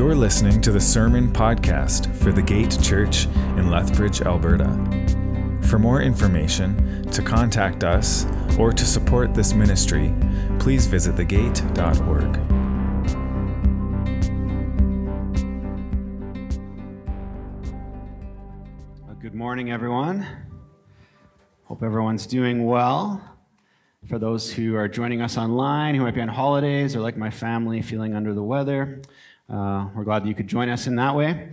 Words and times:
You're 0.00 0.14
listening 0.14 0.62
to 0.62 0.72
the 0.72 0.80
Sermon 0.80 1.30
Podcast 1.30 2.16
for 2.16 2.32
the 2.32 2.40
Gate 2.40 2.74
Church 2.82 3.26
in 3.58 3.70
Lethbridge, 3.70 4.22
Alberta. 4.22 4.64
For 5.68 5.78
more 5.78 6.00
information, 6.00 7.02
to 7.10 7.20
contact 7.20 7.84
us, 7.84 8.24
or 8.58 8.72
to 8.72 8.84
support 8.86 9.34
this 9.34 9.52
ministry, 9.52 10.14
please 10.58 10.86
visit 10.86 11.16
thegate.org. 11.16 12.32
Good 19.20 19.34
morning, 19.34 19.70
everyone. 19.70 20.26
Hope 21.64 21.82
everyone's 21.82 22.26
doing 22.26 22.64
well. 22.64 23.22
For 24.08 24.18
those 24.18 24.50
who 24.50 24.76
are 24.76 24.88
joining 24.88 25.20
us 25.20 25.36
online, 25.36 25.94
who 25.94 26.04
might 26.04 26.14
be 26.14 26.22
on 26.22 26.28
holidays, 26.28 26.96
or 26.96 27.00
like 27.00 27.18
my 27.18 27.28
family, 27.28 27.82
feeling 27.82 28.14
under 28.14 28.32
the 28.32 28.42
weather, 28.42 29.02
uh, 29.50 29.88
we're 29.96 30.04
glad 30.04 30.22
that 30.22 30.28
you 30.28 30.34
could 30.34 30.46
join 30.46 30.68
us 30.68 30.86
in 30.86 30.94
that 30.96 31.16
way. 31.16 31.48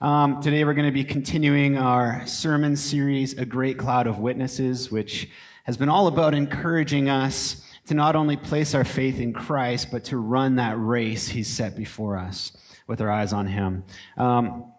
Um, 0.00 0.42
today, 0.42 0.64
we're 0.64 0.74
going 0.74 0.88
to 0.88 0.92
be 0.92 1.04
continuing 1.04 1.78
our 1.78 2.26
sermon 2.26 2.74
series, 2.74 3.34
A 3.38 3.46
Great 3.46 3.78
Cloud 3.78 4.08
of 4.08 4.18
Witnesses, 4.18 4.90
which 4.90 5.28
has 5.62 5.76
been 5.76 5.88
all 5.88 6.08
about 6.08 6.34
encouraging 6.34 7.08
us 7.08 7.64
to 7.86 7.94
not 7.94 8.16
only 8.16 8.36
place 8.36 8.74
our 8.74 8.84
faith 8.84 9.20
in 9.20 9.32
Christ, 9.32 9.92
but 9.92 10.02
to 10.04 10.16
run 10.16 10.56
that 10.56 10.76
race 10.76 11.28
He's 11.28 11.46
set 11.46 11.76
before 11.76 12.18
us 12.18 12.50
with 12.88 13.00
our 13.00 13.10
eyes 13.10 13.32
on 13.32 13.46
Him. 13.46 13.84
Um, 14.16 14.72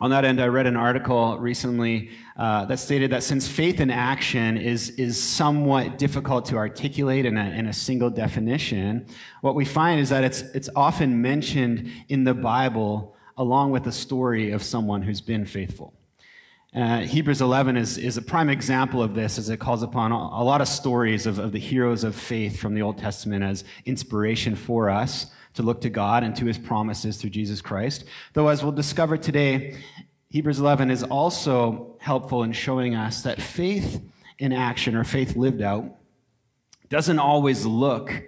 on 0.00 0.10
that 0.10 0.24
end, 0.24 0.40
I 0.40 0.46
read 0.46 0.66
an 0.66 0.76
article 0.76 1.38
recently 1.38 2.10
uh, 2.36 2.64
that 2.64 2.78
stated 2.78 3.10
that 3.12 3.22
since 3.22 3.46
faith 3.46 3.80
in 3.80 3.90
action 3.90 4.56
is, 4.56 4.90
is 4.90 5.22
somewhat 5.22 5.98
difficult 5.98 6.46
to 6.46 6.56
articulate 6.56 7.26
in 7.26 7.36
a, 7.36 7.50
in 7.50 7.66
a 7.66 7.72
single 7.74 8.08
definition, 8.08 9.06
what 9.42 9.54
we 9.54 9.66
find 9.66 10.00
is 10.00 10.08
that 10.08 10.24
it's, 10.24 10.40
it's 10.54 10.70
often 10.74 11.20
mentioned 11.20 11.90
in 12.08 12.24
the 12.24 12.32
Bible 12.32 13.14
along 13.36 13.72
with 13.72 13.84
the 13.84 13.92
story 13.92 14.52
of 14.52 14.62
someone 14.62 15.02
who's 15.02 15.20
been 15.20 15.44
faithful. 15.44 15.92
Uh, 16.74 17.00
Hebrews 17.00 17.42
11 17.42 17.76
is, 17.76 17.98
is 17.98 18.16
a 18.16 18.22
prime 18.22 18.48
example 18.48 19.02
of 19.02 19.14
this 19.14 19.38
as 19.38 19.50
it 19.50 19.58
calls 19.58 19.82
upon 19.82 20.12
a 20.12 20.42
lot 20.42 20.62
of 20.62 20.68
stories 20.68 21.26
of, 21.26 21.38
of 21.38 21.52
the 21.52 21.58
heroes 21.58 22.04
of 22.04 22.14
faith 22.14 22.58
from 22.58 22.74
the 22.74 22.80
Old 22.80 22.96
Testament 22.96 23.44
as 23.44 23.64
inspiration 23.84 24.54
for 24.54 24.88
us 24.88 25.26
to 25.54 25.62
look 25.62 25.80
to 25.82 25.90
God 25.90 26.22
and 26.22 26.34
to 26.36 26.44
his 26.44 26.58
promises 26.58 27.16
through 27.16 27.30
Jesus 27.30 27.60
Christ. 27.60 28.04
Though, 28.32 28.48
as 28.48 28.62
we'll 28.62 28.72
discover 28.72 29.16
today, 29.16 29.76
Hebrews 30.28 30.60
11 30.60 30.90
is 30.90 31.02
also 31.02 31.96
helpful 32.00 32.42
in 32.44 32.52
showing 32.52 32.94
us 32.94 33.22
that 33.22 33.42
faith 33.42 34.00
in 34.38 34.52
action 34.52 34.94
or 34.94 35.04
faith 35.04 35.36
lived 35.36 35.60
out 35.60 35.96
doesn't 36.88 37.18
always 37.18 37.66
look 37.66 38.22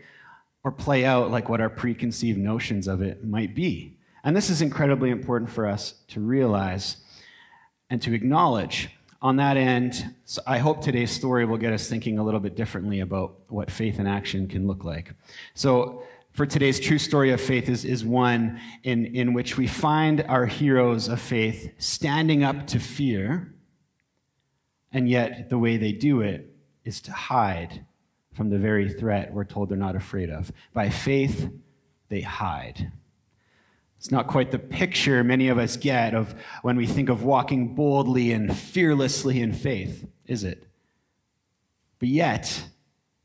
or 0.64 0.70
play 0.70 1.04
out 1.04 1.30
like 1.30 1.48
what 1.48 1.60
our 1.60 1.70
preconceived 1.70 2.38
notions 2.38 2.86
of 2.86 3.02
it 3.02 3.24
might 3.24 3.54
be. 3.54 3.96
And 4.24 4.36
this 4.36 4.50
is 4.50 4.62
incredibly 4.62 5.10
important 5.10 5.50
for 5.50 5.66
us 5.66 5.94
to 6.08 6.20
realize 6.20 6.96
and 7.90 8.00
to 8.02 8.14
acknowledge. 8.14 8.88
On 9.20 9.36
that 9.36 9.56
end, 9.56 10.16
so 10.24 10.42
I 10.48 10.58
hope 10.58 10.82
today's 10.82 11.12
story 11.12 11.44
will 11.44 11.56
get 11.56 11.72
us 11.72 11.88
thinking 11.88 12.18
a 12.18 12.24
little 12.24 12.40
bit 12.40 12.56
differently 12.56 12.98
about 12.98 13.36
what 13.48 13.70
faith 13.70 14.00
in 14.00 14.06
action 14.08 14.48
can 14.48 14.66
look 14.66 14.82
like. 14.82 15.14
So, 15.54 16.02
for 16.33 16.47
today's 16.47 16.80
true 16.80 16.98
story 16.98 17.30
of 17.30 17.41
faith 17.41 17.69
is, 17.69 17.84
is 17.84 18.05
one 18.05 18.58
in, 18.83 19.06
in 19.06 19.34
which 19.34 19.58
we 19.58 19.66
find 19.66 20.22
our 20.22 20.47
heroes 20.47 21.08
of 21.08 21.20
faith 21.20 21.72
standing 21.78 22.42
up 22.42 22.66
to 22.69 22.80
fear, 22.80 23.55
and 24.92 25.08
yet 25.08 25.50
the 25.50 25.58
way 25.58 25.77
they 25.77 25.92
do 25.92 26.22
it 26.22 26.55
is 26.84 27.00
to 27.02 27.12
hide 27.12 27.84
from 28.33 28.48
the 28.48 28.58
very 28.58 28.89
threat 28.89 29.33
we're 29.33 29.44
told 29.44 29.69
they're 29.69 29.77
not 29.77 29.94
afraid 29.94 30.30
of. 30.30 30.50
By 30.72 30.89
faith, 30.89 31.50
they 32.08 32.22
hide. 32.22 32.92
It's 33.98 34.11
not 34.11 34.27
quite 34.27 34.50
the 34.50 34.58
picture 34.58 35.22
many 35.22 35.48
of 35.48 35.58
us 35.58 35.77
get 35.77 36.14
of 36.14 36.34
when 36.62 36.77
we 36.77 36.86
think 36.86 37.08
of 37.08 37.23
walking 37.23 37.74
boldly 37.74 38.33
and 38.33 38.56
fearlessly 38.56 39.40
in 39.40 39.52
faith, 39.52 40.06
is 40.27 40.45
it? 40.45 40.67
But 41.98 42.08
yet, 42.08 42.64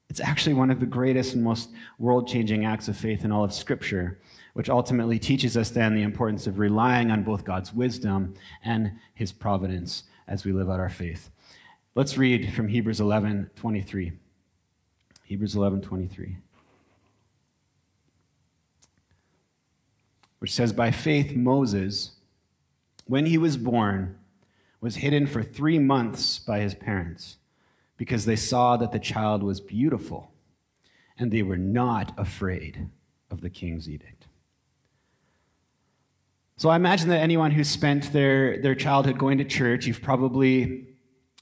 it's 0.10 0.20
actually 0.22 0.54
one 0.54 0.72
of 0.72 0.80
the 0.80 0.86
greatest 0.86 1.34
and 1.34 1.44
most 1.44 1.70
world 2.00 2.28
changing 2.28 2.66
acts 2.66 2.88
of 2.88 2.96
faith 2.96 3.26
in 3.26 3.32
all 3.32 3.44
of 3.44 3.54
Scripture, 3.54 4.20
which 4.54 4.70
ultimately 4.70 5.20
teaches 5.20 5.58
us 5.58 5.70
then 5.70 5.96
the 5.96 6.04
importance 6.04 6.48
of 6.48 6.60
relying 6.60 7.12
on 7.12 7.24
both 7.24 7.44
God's 7.44 7.74
wisdom 7.74 8.34
and 8.64 8.94
His 9.14 9.32
providence 9.32 10.04
as 10.28 10.46
we 10.46 10.54
live 10.54 10.70
out 10.70 10.80
our 10.80 10.90
faith. 10.90 11.30
Let's 11.94 12.18
read 12.18 12.54
from 12.54 12.70
Hebrews 12.70 13.00
11 13.00 13.52
23. 13.56 14.14
Hebrews 15.24 15.56
11 15.56 15.82
23. 15.82 16.38
Which 20.40 20.54
says, 20.54 20.72
By 20.72 20.92
faith, 20.92 21.36
Moses, 21.36 22.12
when 23.06 23.26
he 23.26 23.38
was 23.38 23.58
born, 23.58 24.18
was 24.80 24.98
hidden 24.98 25.26
for 25.26 25.42
three 25.42 25.80
months 25.80 26.38
by 26.40 26.60
his 26.60 26.76
parents 26.76 27.38
because 27.98 28.26
they 28.26 28.36
saw 28.36 28.78
that 28.78 28.92
the 28.92 29.00
child 29.00 29.44
was 29.44 29.60
beautiful 29.60 30.32
and 31.18 31.32
they 31.32 31.44
were 31.44 31.58
not 31.58 32.14
afraid 32.18 32.90
of 33.30 33.42
the 33.42 33.50
king's 33.50 33.90
edict. 33.90 34.28
So 36.56 36.70
I 36.70 36.76
imagine 36.76 37.10
that 37.10 37.20
anyone 37.20 37.52
who 37.52 37.64
spent 37.64 38.14
their, 38.14 38.62
their 38.62 38.76
childhood 38.76 39.18
going 39.18 39.38
to 39.40 39.44
church, 39.44 39.86
you've 39.86 40.02
probably 40.02 40.88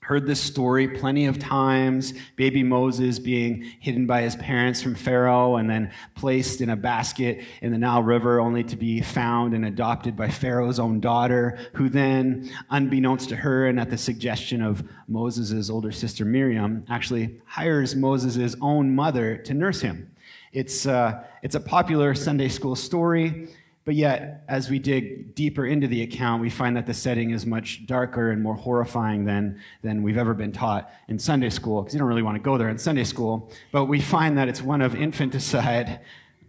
heard 0.05 0.27
this 0.27 0.39
story 0.39 0.87
plenty 0.87 1.25
of 1.25 1.39
times 1.39 2.13
baby 2.35 2.61
Moses 2.61 3.17
being 3.17 3.63
hidden 3.79 4.05
by 4.05 4.21
his 4.21 4.35
parents 4.35 4.79
from 4.79 4.93
Pharaoh 4.93 5.55
and 5.55 5.67
then 5.67 5.91
placed 6.13 6.61
in 6.61 6.69
a 6.69 6.75
basket 6.75 7.43
in 7.63 7.71
the 7.71 7.77
Nile 7.79 8.03
River, 8.03 8.39
only 8.39 8.63
to 8.65 8.75
be 8.75 9.01
found 9.01 9.55
and 9.55 9.65
adopted 9.65 10.15
by 10.15 10.29
Pharaoh's 10.29 10.79
own 10.79 10.99
daughter, 10.99 11.57
who 11.73 11.89
then, 11.89 12.51
unbeknownst 12.69 13.29
to 13.29 13.35
her 13.35 13.65
and 13.65 13.79
at 13.79 13.89
the 13.89 13.97
suggestion 13.97 14.61
of 14.61 14.87
Moses' 15.07 15.71
older 15.71 15.91
sister 15.91 16.23
Miriam, 16.23 16.85
actually 16.87 17.41
hires 17.45 17.95
Moses' 17.95 18.55
own 18.61 18.93
mother 18.93 19.37
to 19.37 19.55
nurse 19.55 19.81
him. 19.81 20.11
It's, 20.53 20.85
uh, 20.85 21.23
it's 21.41 21.55
a 21.55 21.59
popular 21.59 22.13
Sunday 22.13 22.49
school 22.49 22.75
story. 22.75 23.49
But 23.85 23.93
yet, 23.93 24.43
as 24.47 24.67
we 24.67 24.79
dig 24.79 25.35
deeper 25.35 25.63
into 25.63 25.87
the 25.87 26.01
account, 26.01 26.41
we 26.41 26.49
find 26.49 26.75
that 26.75 26.87
the 26.87 26.93
setting 26.93 27.29
is 27.29 27.45
much 27.45 27.85
darker 27.85 28.31
and 28.31 28.41
more 28.41 28.55
horrifying 28.55 29.25
than, 29.25 29.61
than 29.83 30.01
we've 30.01 30.17
ever 30.17 30.33
been 30.33 30.51
taught 30.51 30.91
in 31.07 31.19
Sunday 31.19 31.51
school, 31.51 31.83
because 31.83 31.93
you 31.93 31.99
don't 31.99 32.07
really 32.07 32.23
want 32.23 32.35
to 32.35 32.41
go 32.41 32.57
there 32.57 32.67
in 32.67 32.79
Sunday 32.79 33.03
school. 33.03 33.51
But 33.71 33.85
we 33.85 34.01
find 34.01 34.39
that 34.39 34.49
it's 34.49 34.61
one 34.61 34.81
of 34.81 34.95
infanticide, 34.95 35.99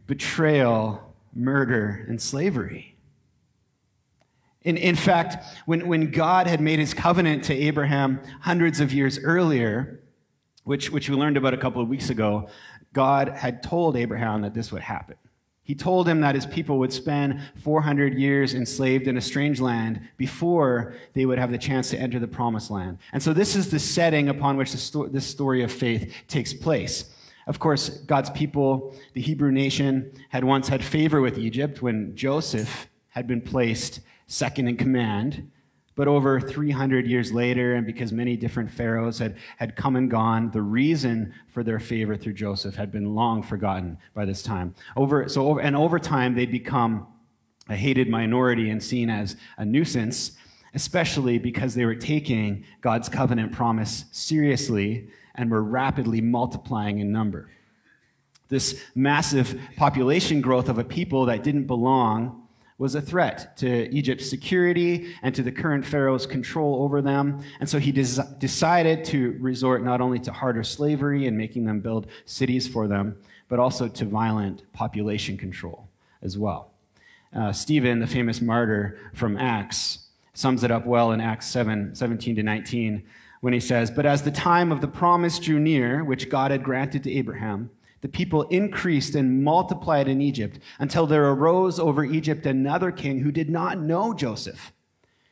betrayal, 0.06 1.14
murder, 1.34 2.06
and 2.08 2.20
slavery. 2.22 2.96
In, 4.62 4.78
in 4.78 4.96
fact, 4.96 5.44
when, 5.66 5.86
when 5.86 6.10
God 6.10 6.46
had 6.46 6.62
made 6.62 6.78
his 6.78 6.94
covenant 6.94 7.44
to 7.44 7.54
Abraham 7.54 8.18
hundreds 8.40 8.80
of 8.80 8.94
years 8.94 9.18
earlier, 9.18 10.00
which, 10.64 10.90
which 10.90 11.10
we 11.10 11.14
learned 11.14 11.36
about 11.36 11.52
a 11.52 11.58
couple 11.58 11.82
of 11.82 11.88
weeks 11.88 12.08
ago, 12.08 12.48
God 12.94 13.28
had 13.28 13.62
told 13.62 13.94
Abraham 13.94 14.40
that 14.40 14.54
this 14.54 14.72
would 14.72 14.82
happen. 14.82 15.16
He 15.66 15.74
told 15.74 16.08
him 16.08 16.20
that 16.20 16.36
his 16.36 16.46
people 16.46 16.78
would 16.78 16.92
spend 16.92 17.40
400 17.56 18.14
years 18.14 18.54
enslaved 18.54 19.08
in 19.08 19.16
a 19.16 19.20
strange 19.20 19.60
land 19.60 20.00
before 20.16 20.94
they 21.12 21.26
would 21.26 21.40
have 21.40 21.50
the 21.50 21.58
chance 21.58 21.90
to 21.90 21.98
enter 21.98 22.20
the 22.20 22.28
promised 22.28 22.70
land. 22.70 22.98
And 23.12 23.20
so, 23.20 23.32
this 23.32 23.56
is 23.56 23.72
the 23.72 23.80
setting 23.80 24.28
upon 24.28 24.56
which 24.56 24.72
this 24.72 25.26
story 25.26 25.64
of 25.64 25.72
faith 25.72 26.14
takes 26.28 26.54
place. 26.54 27.12
Of 27.48 27.58
course, 27.58 27.88
God's 27.88 28.30
people, 28.30 28.94
the 29.14 29.20
Hebrew 29.20 29.50
nation, 29.50 30.12
had 30.28 30.44
once 30.44 30.68
had 30.68 30.84
favor 30.84 31.20
with 31.20 31.36
Egypt 31.36 31.82
when 31.82 32.14
Joseph 32.14 32.88
had 33.08 33.26
been 33.26 33.40
placed 33.40 34.00
second 34.28 34.68
in 34.68 34.76
command. 34.76 35.50
But 35.96 36.08
over 36.08 36.38
300 36.40 37.06
years 37.06 37.32
later, 37.32 37.74
and 37.74 37.86
because 37.86 38.12
many 38.12 38.36
different 38.36 38.70
pharaohs 38.70 39.18
had, 39.18 39.36
had 39.56 39.76
come 39.76 39.96
and 39.96 40.10
gone, 40.10 40.50
the 40.50 40.60
reason 40.60 41.32
for 41.48 41.64
their 41.64 41.80
favor 41.80 42.16
through 42.16 42.34
Joseph 42.34 42.76
had 42.76 42.92
been 42.92 43.14
long 43.14 43.42
forgotten 43.42 43.96
by 44.14 44.26
this 44.26 44.42
time. 44.42 44.74
Over, 44.94 45.26
so 45.26 45.48
over, 45.48 45.60
and 45.60 45.74
over 45.74 45.98
time, 45.98 46.34
they'd 46.34 46.52
become 46.52 47.06
a 47.70 47.74
hated 47.74 48.10
minority 48.10 48.68
and 48.68 48.82
seen 48.82 49.08
as 49.08 49.36
a 49.56 49.64
nuisance, 49.64 50.32
especially 50.74 51.38
because 51.38 51.74
they 51.74 51.86
were 51.86 51.94
taking 51.94 52.64
God's 52.82 53.08
covenant 53.08 53.52
promise 53.52 54.04
seriously 54.12 55.08
and 55.34 55.50
were 55.50 55.62
rapidly 55.62 56.20
multiplying 56.20 56.98
in 56.98 57.10
number. 57.10 57.48
This 58.48 58.82
massive 58.94 59.58
population 59.76 60.42
growth 60.42 60.68
of 60.68 60.78
a 60.78 60.84
people 60.84 61.24
that 61.26 61.42
didn't 61.42 61.64
belong 61.64 62.45
was 62.78 62.94
a 62.94 63.00
threat 63.00 63.56
to 63.56 63.88
Egypt's 63.90 64.28
security 64.28 65.14
and 65.22 65.34
to 65.34 65.42
the 65.42 65.52
current 65.52 65.84
Pharaoh's 65.86 66.26
control 66.26 66.82
over 66.82 67.00
them. 67.00 67.42
And 67.58 67.68
so 67.68 67.78
he 67.78 67.90
des- 67.90 68.22
decided 68.38 69.04
to 69.06 69.36
resort 69.40 69.82
not 69.82 70.00
only 70.00 70.18
to 70.20 70.32
harder 70.32 70.62
slavery 70.62 71.26
and 71.26 71.38
making 71.38 71.64
them 71.64 71.80
build 71.80 72.06
cities 72.26 72.68
for 72.68 72.86
them, 72.86 73.16
but 73.48 73.58
also 73.58 73.88
to 73.88 74.04
violent 74.04 74.70
population 74.72 75.38
control 75.38 75.88
as 76.22 76.36
well. 76.36 76.72
Uh, 77.34 77.52
Stephen, 77.52 77.98
the 77.98 78.06
famous 78.06 78.40
martyr 78.40 78.98
from 79.14 79.36
Acts, 79.36 80.00
sums 80.34 80.62
it 80.62 80.70
up 80.70 80.84
well 80.84 81.12
in 81.12 81.20
Acts 81.20 81.46
7 81.46 81.94
17 81.94 82.36
to 82.36 82.42
19 82.42 83.02
when 83.40 83.52
he 83.52 83.60
says, 83.60 83.90
But 83.90 84.06
as 84.06 84.22
the 84.22 84.30
time 84.30 84.70
of 84.70 84.80
the 84.80 84.88
promise 84.88 85.38
drew 85.38 85.58
near, 85.58 86.04
which 86.04 86.28
God 86.28 86.50
had 86.50 86.62
granted 86.62 87.04
to 87.04 87.12
Abraham, 87.12 87.70
the 88.00 88.08
people 88.08 88.42
increased 88.44 89.14
and 89.14 89.42
multiplied 89.42 90.08
in 90.08 90.20
Egypt 90.20 90.58
until 90.78 91.06
there 91.06 91.28
arose 91.28 91.78
over 91.78 92.04
Egypt 92.04 92.46
another 92.46 92.90
king 92.90 93.20
who 93.20 93.32
did 93.32 93.50
not 93.50 93.78
know 93.78 94.12
Joseph. 94.12 94.72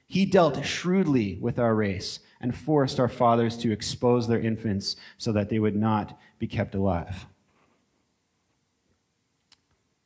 He 0.07 0.27
dealt 0.27 0.65
shrewdly 0.65 1.39
with 1.41 1.59
our 1.59 1.75
race 1.75 2.21
and 2.41 2.55
forced 2.55 3.01
our 3.01 3.09
fathers 3.09 3.57
to 3.57 3.73
expose 3.73 4.29
their 4.29 4.41
infants 4.41 4.97
so 5.19 5.33
that 5.33 5.49
they 5.49 5.59
would 5.59 5.75
not 5.75 6.19
be 6.39 6.47
kept 6.47 6.75
alive. 6.75 7.27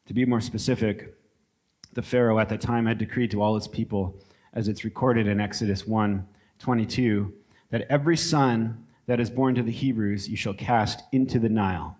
To 0.06 0.14
be 0.14 0.24
more 0.24 0.40
specific, 0.40 1.14
the 1.92 2.00
Pharaoh 2.00 2.38
at 2.38 2.48
that 2.48 2.62
time 2.62 2.86
had 2.86 2.96
decreed 2.96 3.30
to 3.32 3.42
all 3.42 3.54
his 3.54 3.68
people, 3.68 4.18
as 4.54 4.68
it's 4.68 4.84
recorded 4.84 5.26
in 5.26 5.40
Exodus 5.40 5.86
1 5.86 6.26
22, 6.58 7.34
that 7.70 7.86
every 7.90 8.16
son 8.16 8.86
that 9.06 9.20
is 9.20 9.30
born 9.30 9.54
to 9.54 9.62
the 9.62 9.70
Hebrews 9.70 10.28
you 10.28 10.36
shall 10.36 10.54
cast 10.54 11.02
into 11.12 11.38
the 11.38 11.50
Nile, 11.50 11.97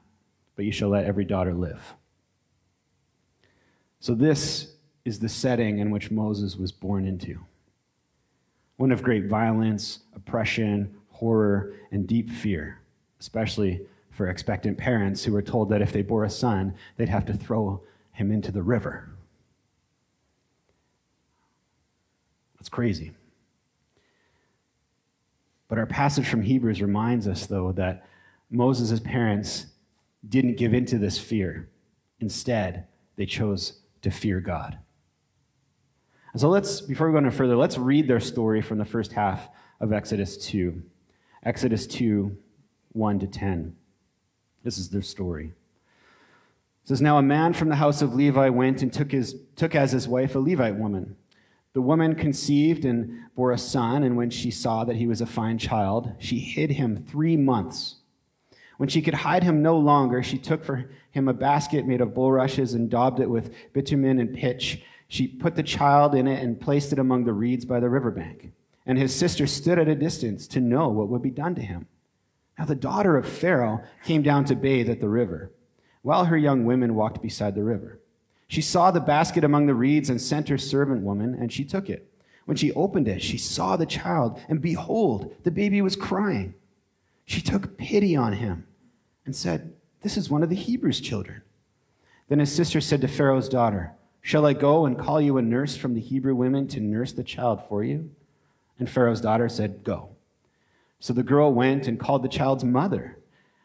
but 0.59 0.65
you 0.65 0.73
shall 0.73 0.89
let 0.89 1.05
every 1.05 1.25
daughter 1.25 1.55
live. 1.55 1.95
So, 4.01 4.13
this 4.13 4.73
is 5.05 5.21
the 5.21 5.29
setting 5.29 5.79
in 5.79 5.93
which 5.93 6.11
Moses 6.11 6.57
was 6.57 6.73
born 6.73 7.07
into 7.07 7.39
one 8.77 8.91
of 8.91 9.05
great 9.05 9.27
violence, 9.27 10.01
oppression, 10.17 10.97
horror, 11.11 11.75
and 11.93 12.09
deep 12.09 12.29
fear, 12.29 12.81
especially 13.21 13.87
for 14.11 14.27
expectant 14.27 14.77
parents 14.79 15.23
who 15.23 15.33
were 15.33 15.43
told 15.43 15.69
that 15.69 15.81
if 15.81 15.93
they 15.93 16.03
bore 16.03 16.25
a 16.25 16.31
son, 16.31 16.75
they'd 16.97 17.09
have 17.09 17.27
to 17.27 17.35
throw 17.35 17.81
him 18.11 18.33
into 18.33 18.51
the 18.51 18.63
river. 18.63 19.11
That's 22.57 22.69
crazy. 22.69 23.13
But 25.69 25.79
our 25.79 25.87
passage 25.87 26.27
from 26.27 26.43
Hebrews 26.43 26.83
reminds 26.83 27.29
us, 27.29 27.47
though, 27.47 27.71
that 27.73 28.09
Moses' 28.51 28.99
parents 28.99 29.67
didn't 30.27 30.57
give 30.57 30.75
in 30.75 30.87
to 30.87 30.99
this 30.99 31.19
fear. 31.19 31.69
Instead, 32.21 32.87
they 33.17 33.27
chose 33.27 33.81
to 34.03 34.11
fear 34.11 34.41
God. 34.41 34.79
And 36.33 36.41
so 36.41 36.49
let's, 36.49 36.81
before 36.81 37.09
we 37.09 37.13
go 37.13 37.19
any 37.19 37.31
further, 37.31 37.57
let's 37.57 37.79
read 37.79 38.09
their 38.09 38.21
story 38.21 38.61
from 38.61 38.79
the 38.79 38.85
first 38.85 39.13
half 39.13 39.49
of 39.81 39.93
Exodus 39.93 40.37
2. 40.37 40.83
Exodus 41.43 41.87
2, 41.87 42.37
1 42.93 43.19
to 43.21 43.27
10. 43.27 43.77
This 44.65 44.79
is 44.79 44.91
their 44.91 45.03
story. 45.03 45.53
It 46.83 46.89
says, 46.89 47.01
Now 47.01 47.19
a 47.19 47.23
man 47.23 47.53
from 47.53 47.69
the 47.69 47.77
house 47.77 48.03
of 48.03 48.15
Levi 48.15 48.49
went 48.49 48.83
and 48.83 48.93
took, 48.93 49.13
his, 49.13 49.37
took 49.57 49.75
as 49.75 49.93
his 49.93 50.09
wife 50.09 50.35
a 50.35 50.39
Levite 50.39 50.77
woman 50.77 51.17
the 51.79 51.83
woman 51.83 52.17
conceived 52.17 52.85
and 52.85 53.27
bore 53.37 53.53
a 53.53 53.59
son, 53.59 54.03
and 54.03 54.17
when 54.17 54.31
she 54.31 54.51
saw 54.51 54.83
that 54.83 54.97
he 54.97 55.07
was 55.07 55.21
a 55.21 55.27
fine 55.27 55.59
child, 55.59 56.13
she 56.19 56.41
hid 56.41 56.73
him 56.73 56.97
three 56.97 57.37
months. 57.37 57.98
When 58.79 58.89
she 58.89 59.03
could 59.03 59.15
hide 59.15 59.43
him 59.43 59.61
no 59.61 59.77
longer, 59.77 60.23
she 60.23 60.39
took 60.39 60.65
for 60.65 60.89
him 61.11 61.29
a 61.29 61.35
basket 61.35 61.85
made 61.85 62.01
of 62.01 62.15
bulrushes 62.15 62.75
and 62.75 62.89
daubed 62.89 63.21
it 63.21 63.29
with 63.29 63.53
bitumen 63.73 64.21
and 64.21 64.33
pitch. 64.33 64.83
She 65.09 65.27
put 65.27 65.57
the 65.57 65.65
child 65.65 66.15
in 66.15 66.29
it 66.29 66.43
and 66.43 66.61
placed 66.61 66.93
it 66.93 66.99
among 66.99 67.25
the 67.25 67.33
reeds 67.33 67.65
by 67.65 67.81
the 67.81 67.89
riverbank. 67.89 68.53
And 68.87 68.97
his 68.97 69.15
sister 69.15 69.49
stood 69.49 69.81
at 69.81 69.89
a 69.89 69.97
distance 69.97 70.47
to 70.49 70.61
know 70.61 70.89
what 70.89 71.09
would 71.09 71.23
be 71.23 71.31
done 71.31 71.57
to 71.57 71.61
him. 71.61 71.89
Now 72.57 72.67
the 72.67 72.77
daughter 72.77 73.17
of 73.17 73.29
Pharaoh 73.29 73.83
came 74.05 74.23
down 74.23 74.45
to 74.47 74.55
bathe 74.55 74.89
at 74.89 75.01
the 75.01 75.09
river, 75.09 75.53
while 76.03 76.27
her 76.27 76.37
young 76.39 76.65
women 76.65 76.95
walked 76.95 77.21
beside 77.21 77.57
the 77.57 77.65
river. 77.65 78.01
She 78.47 78.63
saw 78.63 78.91
the 78.91 79.01
basket 79.01 79.43
among 79.43 79.67
the 79.67 79.75
reeds 79.75 80.09
and 80.09 80.21
sent 80.21 80.49
her 80.49 80.57
servant 80.57 81.03
woman, 81.03 81.35
and 81.35 81.53
she 81.53 81.65
took 81.65 81.91
it. 81.91 82.13
When 82.47 82.57
she 82.57 82.73
opened 82.73 83.09
it, 83.09 83.23
she 83.23 83.39
saw 83.39 83.77
the 83.77 83.87
child, 83.87 84.41
and 84.49 84.63
behold, 84.63 85.35
the 85.43 85.51
baby 85.51 85.83
was 85.83 85.97
crying. 85.97 86.55
She 87.29 87.43
took 87.43 87.77
pity 87.77 88.17
on 88.17 88.33
him 88.33 88.67
and 89.27 89.37
said, 89.37 89.75
This 90.01 90.17
is 90.17 90.31
one 90.31 90.43
of 90.43 90.49
the 90.49 90.57
Hebrews' 90.57 91.03
children. 91.03 91.43
Then 92.29 92.39
his 92.39 92.51
sister 92.51 92.81
said 92.81 93.03
to 93.03 93.07
Pharaoh's 93.07 93.51
daughter, 93.51 93.93
Shall 94.23 94.47
I 94.47 94.55
go 94.55 94.87
and 94.87 94.99
call 94.99 95.21
you 95.21 95.37
a 95.37 95.43
nurse 95.43 95.77
from 95.77 95.93
the 95.93 96.01
Hebrew 96.01 96.35
women 96.35 96.67
to 96.69 96.81
nurse 96.81 97.13
the 97.13 97.23
child 97.23 97.61
for 97.69 97.85
you? 97.85 98.11
And 98.79 98.89
Pharaoh's 98.89 99.21
daughter 99.21 99.47
said, 99.51 99.85
Go. 99.85 100.17
So 101.01 101.13
the 101.13 101.23
girl 101.23 101.53
went 101.53 101.87
and 101.87 102.01
called 102.01 102.23
the 102.23 102.31
child's 102.31 102.65
mother. 102.65 103.19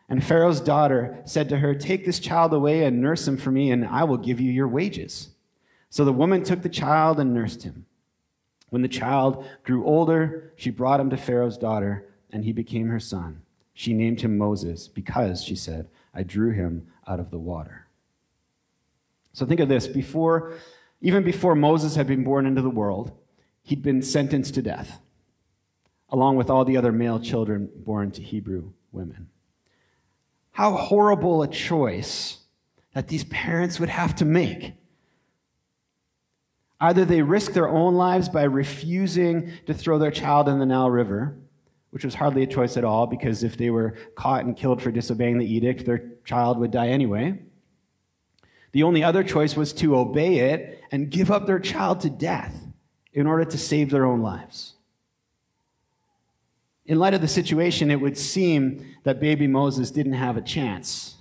And 0.10 0.22
Pharaoh's 0.22 0.60
daughter 0.60 1.22
said 1.24 1.48
to 1.48 1.60
her, 1.60 1.74
Take 1.74 2.04
this 2.06 2.20
child 2.20 2.54
away 2.54 2.84
and 2.84 3.00
nurse 3.00 3.26
him 3.26 3.38
for 3.38 3.52
me, 3.52 3.72
and 3.72 3.88
I 3.88 4.04
will 4.04 4.18
give 4.18 4.42
you 4.42 4.52
your 4.52 4.68
wages. 4.68 5.30
So 5.90 6.04
the 6.04 6.12
woman 6.12 6.44
took 6.44 6.64
the 6.64 6.70
child 6.70 7.18
and 7.18 7.34
nursed 7.34 7.64
him. 7.64 7.86
When 8.72 8.82
the 8.82 8.90
child 8.90 9.48
grew 9.64 9.86
older, 9.86 10.52
she 10.58 10.70
brought 10.70 11.00
him 11.00 11.10
to 11.12 11.18
Pharaoh's 11.18 11.58
daughter, 11.58 12.10
and 12.30 12.44
he 12.44 12.52
became 12.52 12.90
her 12.90 13.00
son. 13.00 13.43
She 13.74 13.94
named 13.94 14.22
him 14.22 14.38
Moses 14.38 14.88
because, 14.88 15.44
she 15.44 15.56
said, 15.56 15.90
I 16.14 16.24
drew 16.24 16.52
him 16.52 16.88
out 17.08 17.20
of 17.20 17.32
the 17.32 17.40
water. 17.40 17.88
So 19.34 19.46
think 19.46 19.60
of 19.60 19.70
this 19.70 19.88
before, 19.88 20.54
even 21.02 21.24
before 21.24 21.56
Moses 21.56 21.96
had 21.96 22.08
been 22.08 22.24
born 22.24 22.46
into 22.46 22.62
the 22.62 22.70
world, 22.70 23.12
he'd 23.64 23.82
been 23.82 24.04
sentenced 24.04 24.54
to 24.54 24.62
death, 24.62 25.02
along 26.10 26.38
with 26.38 26.50
all 26.50 26.64
the 26.64 26.78
other 26.78 26.92
male 26.92 27.20
children 27.20 27.70
born 27.76 28.12
to 28.12 28.22
Hebrew 28.22 28.74
women. 28.92 29.30
How 30.52 30.74
horrible 30.76 31.42
a 31.42 31.48
choice 31.48 32.40
that 32.94 33.08
these 33.08 33.24
parents 33.24 33.80
would 33.80 33.90
have 33.90 34.16
to 34.18 34.26
make. 34.26 34.74
Either 36.80 37.06
they 37.06 37.24
risk 37.24 37.54
their 37.54 37.68
own 37.68 37.96
lives 37.96 38.30
by 38.30 38.44
refusing 38.44 39.52
to 39.66 39.74
throw 39.74 39.98
their 39.98 40.12
child 40.12 40.48
in 40.48 40.60
the 40.60 40.66
Nile 40.66 40.92
River, 40.92 41.38
which 41.94 42.04
was 42.04 42.16
hardly 42.16 42.42
a 42.42 42.48
choice 42.48 42.76
at 42.76 42.84
all 42.84 43.06
because 43.06 43.44
if 43.44 43.56
they 43.56 43.70
were 43.70 43.96
caught 44.16 44.46
and 44.46 44.58
killed 44.58 44.82
for 44.82 44.90
disobeying 44.90 45.38
the 45.38 45.46
edict, 45.46 45.86
their 45.86 46.04
child 46.26 46.58
would 46.58 46.72
die 46.72 46.88
anyway. 46.88 47.40
The 48.72 48.82
only 48.82 49.04
other 49.04 49.24
choice 49.24 49.56
was 49.56 49.72
to 49.74 49.96
obey 49.96 50.40
it 50.40 50.82
and 50.92 51.12
give 51.12 51.30
up 51.30 51.46
their 51.46 51.60
child 51.60 52.02
to 52.02 52.10
death 52.10 52.66
in 53.14 53.28
order 53.28 53.46
to 53.46 53.58
save 53.60 53.92
their 53.92 54.06
own 54.06 54.22
lives. 54.22 54.74
In 56.88 56.98
light 56.98 57.14
of 57.14 57.22
the 57.22 57.28
situation, 57.28 57.92
it 57.92 58.02
would 58.02 58.18
seem 58.18 58.96
that 59.04 59.20
baby 59.20 59.46
Moses 59.46 59.92
didn't 59.92 60.14
have 60.14 60.36
a 60.36 60.42
chance. 60.42 61.18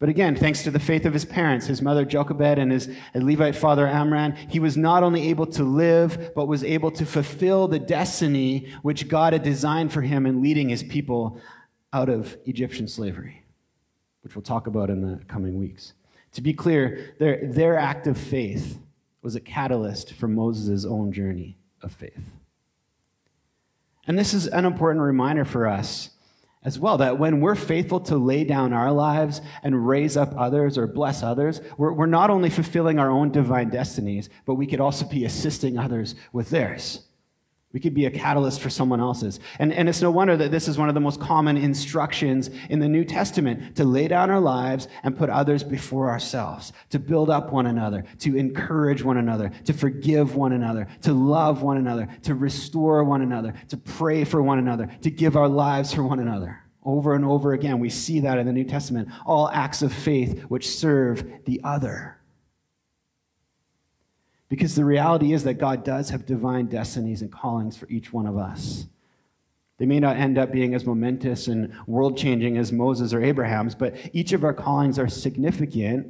But 0.00 0.08
again, 0.08 0.34
thanks 0.34 0.62
to 0.62 0.70
the 0.70 0.80
faith 0.80 1.04
of 1.04 1.12
his 1.12 1.26
parents, 1.26 1.66
his 1.66 1.82
mother 1.82 2.06
Jochebed 2.06 2.58
and 2.58 2.72
his 2.72 2.88
Levite 3.14 3.54
father 3.54 3.86
Amram, 3.86 4.32
he 4.32 4.58
was 4.58 4.74
not 4.74 5.02
only 5.02 5.28
able 5.28 5.46
to 5.48 5.62
live, 5.62 6.32
but 6.34 6.48
was 6.48 6.64
able 6.64 6.90
to 6.92 7.04
fulfill 7.04 7.68
the 7.68 7.78
destiny 7.78 8.72
which 8.80 9.08
God 9.08 9.34
had 9.34 9.42
designed 9.42 9.92
for 9.92 10.00
him 10.00 10.24
in 10.24 10.40
leading 10.40 10.70
his 10.70 10.82
people 10.82 11.38
out 11.92 12.08
of 12.08 12.38
Egyptian 12.46 12.88
slavery, 12.88 13.44
which 14.22 14.34
we'll 14.34 14.42
talk 14.42 14.66
about 14.66 14.88
in 14.88 15.02
the 15.02 15.22
coming 15.26 15.58
weeks. 15.58 15.92
To 16.32 16.40
be 16.40 16.54
clear, 16.54 17.14
their, 17.18 17.46
their 17.46 17.78
act 17.78 18.06
of 18.06 18.16
faith 18.16 18.78
was 19.20 19.36
a 19.36 19.40
catalyst 19.40 20.14
for 20.14 20.28
Moses' 20.28 20.86
own 20.86 21.12
journey 21.12 21.58
of 21.82 21.92
faith. 21.92 22.36
And 24.06 24.18
this 24.18 24.32
is 24.32 24.46
an 24.46 24.64
important 24.64 25.02
reminder 25.02 25.44
for 25.44 25.66
us 25.66 26.10
as 26.62 26.78
well 26.78 26.98
that 26.98 27.18
when 27.18 27.40
we're 27.40 27.54
faithful 27.54 28.00
to 28.00 28.16
lay 28.16 28.44
down 28.44 28.72
our 28.72 28.92
lives 28.92 29.40
and 29.62 29.86
raise 29.86 30.16
up 30.16 30.34
others 30.36 30.76
or 30.76 30.86
bless 30.86 31.22
others, 31.22 31.60
we're, 31.78 31.92
we're 31.92 32.06
not 32.06 32.30
only 32.30 32.50
fulfilling 32.50 32.98
our 32.98 33.10
own 33.10 33.30
divine 33.30 33.70
destinies, 33.70 34.28
but 34.44 34.54
we 34.54 34.66
could 34.66 34.80
also 34.80 35.06
be 35.06 35.24
assisting 35.24 35.78
others 35.78 36.14
with 36.32 36.50
theirs. 36.50 37.08
We 37.72 37.78
could 37.78 37.94
be 37.94 38.04
a 38.04 38.10
catalyst 38.10 38.60
for 38.60 38.68
someone 38.68 38.98
else's. 38.98 39.38
And, 39.60 39.72
and 39.72 39.88
it's 39.88 40.02
no 40.02 40.10
wonder 40.10 40.36
that 40.36 40.50
this 40.50 40.66
is 40.66 40.76
one 40.76 40.88
of 40.88 40.94
the 40.94 41.00
most 41.00 41.20
common 41.20 41.56
instructions 41.56 42.50
in 42.68 42.80
the 42.80 42.88
New 42.88 43.04
Testament 43.04 43.76
to 43.76 43.84
lay 43.84 44.08
down 44.08 44.28
our 44.28 44.40
lives 44.40 44.88
and 45.04 45.16
put 45.16 45.30
others 45.30 45.62
before 45.62 46.10
ourselves, 46.10 46.72
to 46.88 46.98
build 46.98 47.30
up 47.30 47.52
one 47.52 47.66
another, 47.66 48.04
to 48.18 48.36
encourage 48.36 49.04
one 49.04 49.18
another, 49.18 49.52
to 49.66 49.72
forgive 49.72 50.34
one 50.34 50.52
another, 50.52 50.88
to 51.02 51.12
love 51.12 51.62
one 51.62 51.76
another, 51.76 52.08
to 52.22 52.34
restore 52.34 53.04
one 53.04 53.22
another, 53.22 53.54
to 53.68 53.76
pray 53.76 54.24
for 54.24 54.42
one 54.42 54.58
another, 54.58 54.88
to 55.02 55.10
give 55.10 55.36
our 55.36 55.48
lives 55.48 55.94
for 55.94 56.02
one 56.02 56.18
another. 56.18 56.64
Over 56.82 57.14
and 57.14 57.24
over 57.24 57.52
again, 57.52 57.78
we 57.78 57.90
see 57.90 58.20
that 58.20 58.38
in 58.38 58.46
the 58.46 58.52
New 58.52 58.64
Testament. 58.64 59.10
All 59.24 59.48
acts 59.50 59.82
of 59.82 59.92
faith 59.92 60.42
which 60.48 60.68
serve 60.68 61.24
the 61.44 61.60
other. 61.62 62.19
Because 64.50 64.74
the 64.74 64.84
reality 64.84 65.32
is 65.32 65.44
that 65.44 65.54
God 65.54 65.84
does 65.84 66.10
have 66.10 66.26
divine 66.26 66.66
destinies 66.66 67.22
and 67.22 67.32
callings 67.32 67.76
for 67.76 67.88
each 67.88 68.12
one 68.12 68.26
of 68.26 68.36
us. 68.36 68.86
They 69.78 69.86
may 69.86 70.00
not 70.00 70.16
end 70.16 70.36
up 70.36 70.52
being 70.52 70.74
as 70.74 70.84
momentous 70.84 71.46
and 71.46 71.72
world 71.86 72.18
changing 72.18 72.58
as 72.58 72.72
Moses 72.72 73.14
or 73.14 73.22
Abraham's, 73.22 73.74
but 73.74 73.96
each 74.12 74.32
of 74.32 74.44
our 74.44 74.52
callings 74.52 74.98
are 74.98 75.08
significant 75.08 76.08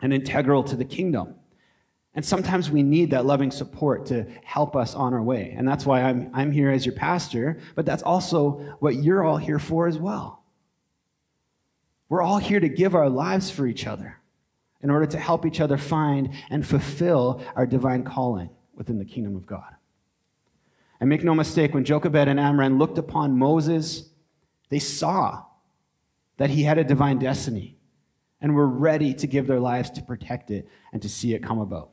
and 0.00 0.12
integral 0.12 0.64
to 0.64 0.76
the 0.76 0.84
kingdom. 0.84 1.34
And 2.14 2.24
sometimes 2.24 2.70
we 2.70 2.82
need 2.82 3.10
that 3.10 3.26
loving 3.26 3.50
support 3.50 4.06
to 4.06 4.24
help 4.42 4.74
us 4.74 4.94
on 4.94 5.12
our 5.12 5.22
way. 5.22 5.54
And 5.56 5.68
that's 5.68 5.84
why 5.84 6.02
I'm, 6.02 6.30
I'm 6.32 6.50
here 6.50 6.70
as 6.70 6.86
your 6.86 6.94
pastor, 6.94 7.60
but 7.76 7.84
that's 7.84 8.02
also 8.02 8.76
what 8.80 8.96
you're 8.96 9.22
all 9.22 9.36
here 9.36 9.58
for 9.58 9.86
as 9.86 9.98
well. 9.98 10.42
We're 12.08 12.22
all 12.22 12.38
here 12.38 12.60
to 12.60 12.68
give 12.68 12.94
our 12.94 13.10
lives 13.10 13.50
for 13.50 13.66
each 13.66 13.86
other 13.86 14.18
in 14.82 14.90
order 14.90 15.06
to 15.06 15.18
help 15.18 15.44
each 15.44 15.60
other 15.60 15.76
find 15.76 16.30
and 16.50 16.66
fulfill 16.66 17.42
our 17.56 17.66
divine 17.66 18.04
calling 18.04 18.50
within 18.74 18.98
the 18.98 19.04
kingdom 19.04 19.36
of 19.36 19.46
God. 19.46 19.74
And 21.00 21.08
make 21.08 21.24
no 21.24 21.34
mistake, 21.34 21.74
when 21.74 21.84
Jochebed 21.84 22.28
and 22.28 22.40
Amram 22.40 22.78
looked 22.78 22.98
upon 22.98 23.38
Moses, 23.38 24.10
they 24.68 24.78
saw 24.78 25.44
that 26.36 26.50
he 26.50 26.64
had 26.64 26.78
a 26.78 26.84
divine 26.84 27.18
destiny 27.18 27.76
and 28.40 28.54
were 28.54 28.66
ready 28.66 29.14
to 29.14 29.26
give 29.26 29.46
their 29.46 29.60
lives 29.60 29.90
to 29.90 30.02
protect 30.02 30.50
it 30.50 30.68
and 30.92 31.02
to 31.02 31.08
see 31.08 31.34
it 31.34 31.42
come 31.42 31.58
about. 31.58 31.90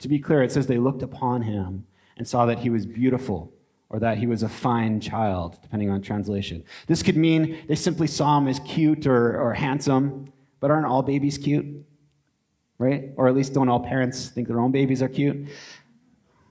To 0.00 0.08
be 0.08 0.18
clear, 0.18 0.42
it 0.42 0.52
says 0.52 0.66
they 0.66 0.78
looked 0.78 1.02
upon 1.02 1.42
him 1.42 1.86
and 2.16 2.26
saw 2.26 2.46
that 2.46 2.60
he 2.60 2.70
was 2.70 2.86
beautiful 2.86 3.52
or 3.88 3.98
that 4.00 4.18
he 4.18 4.26
was 4.26 4.42
a 4.42 4.48
fine 4.48 5.00
child, 5.00 5.58
depending 5.62 5.90
on 5.90 6.02
translation. 6.02 6.64
This 6.86 7.02
could 7.02 7.16
mean 7.16 7.64
they 7.68 7.74
simply 7.74 8.06
saw 8.06 8.38
him 8.38 8.48
as 8.48 8.58
cute 8.60 9.06
or, 9.06 9.40
or 9.40 9.54
handsome, 9.54 10.32
but 10.60 10.70
aren't 10.70 10.86
all 10.86 11.02
babies 11.02 11.38
cute? 11.38 11.84
Right? 12.78 13.12
Or 13.16 13.26
at 13.28 13.34
least 13.34 13.54
don't 13.54 13.68
all 13.68 13.80
parents 13.80 14.28
think 14.28 14.48
their 14.48 14.60
own 14.60 14.70
babies 14.70 15.02
are 15.02 15.08
cute? 15.08 15.48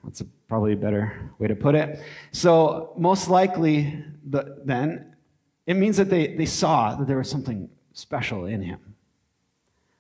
That's 0.04 0.22
a, 0.22 0.26
probably 0.48 0.74
a 0.74 0.78
better 0.78 1.32
way 1.40 1.48
to 1.48 1.56
put 1.56 1.76
it. 1.76 2.00
So, 2.32 2.94
most 2.98 3.30
likely, 3.30 4.04
the, 4.28 4.62
then, 4.64 5.16
it 5.68 5.76
means 5.76 5.98
that 5.98 6.10
they, 6.10 6.36
they 6.36 6.46
saw 6.46 6.96
that 6.96 7.08
there 7.08 7.18
was 7.18 7.30
something 7.30 7.70
special 7.94 8.46
in 8.46 8.62
him. 8.62 8.95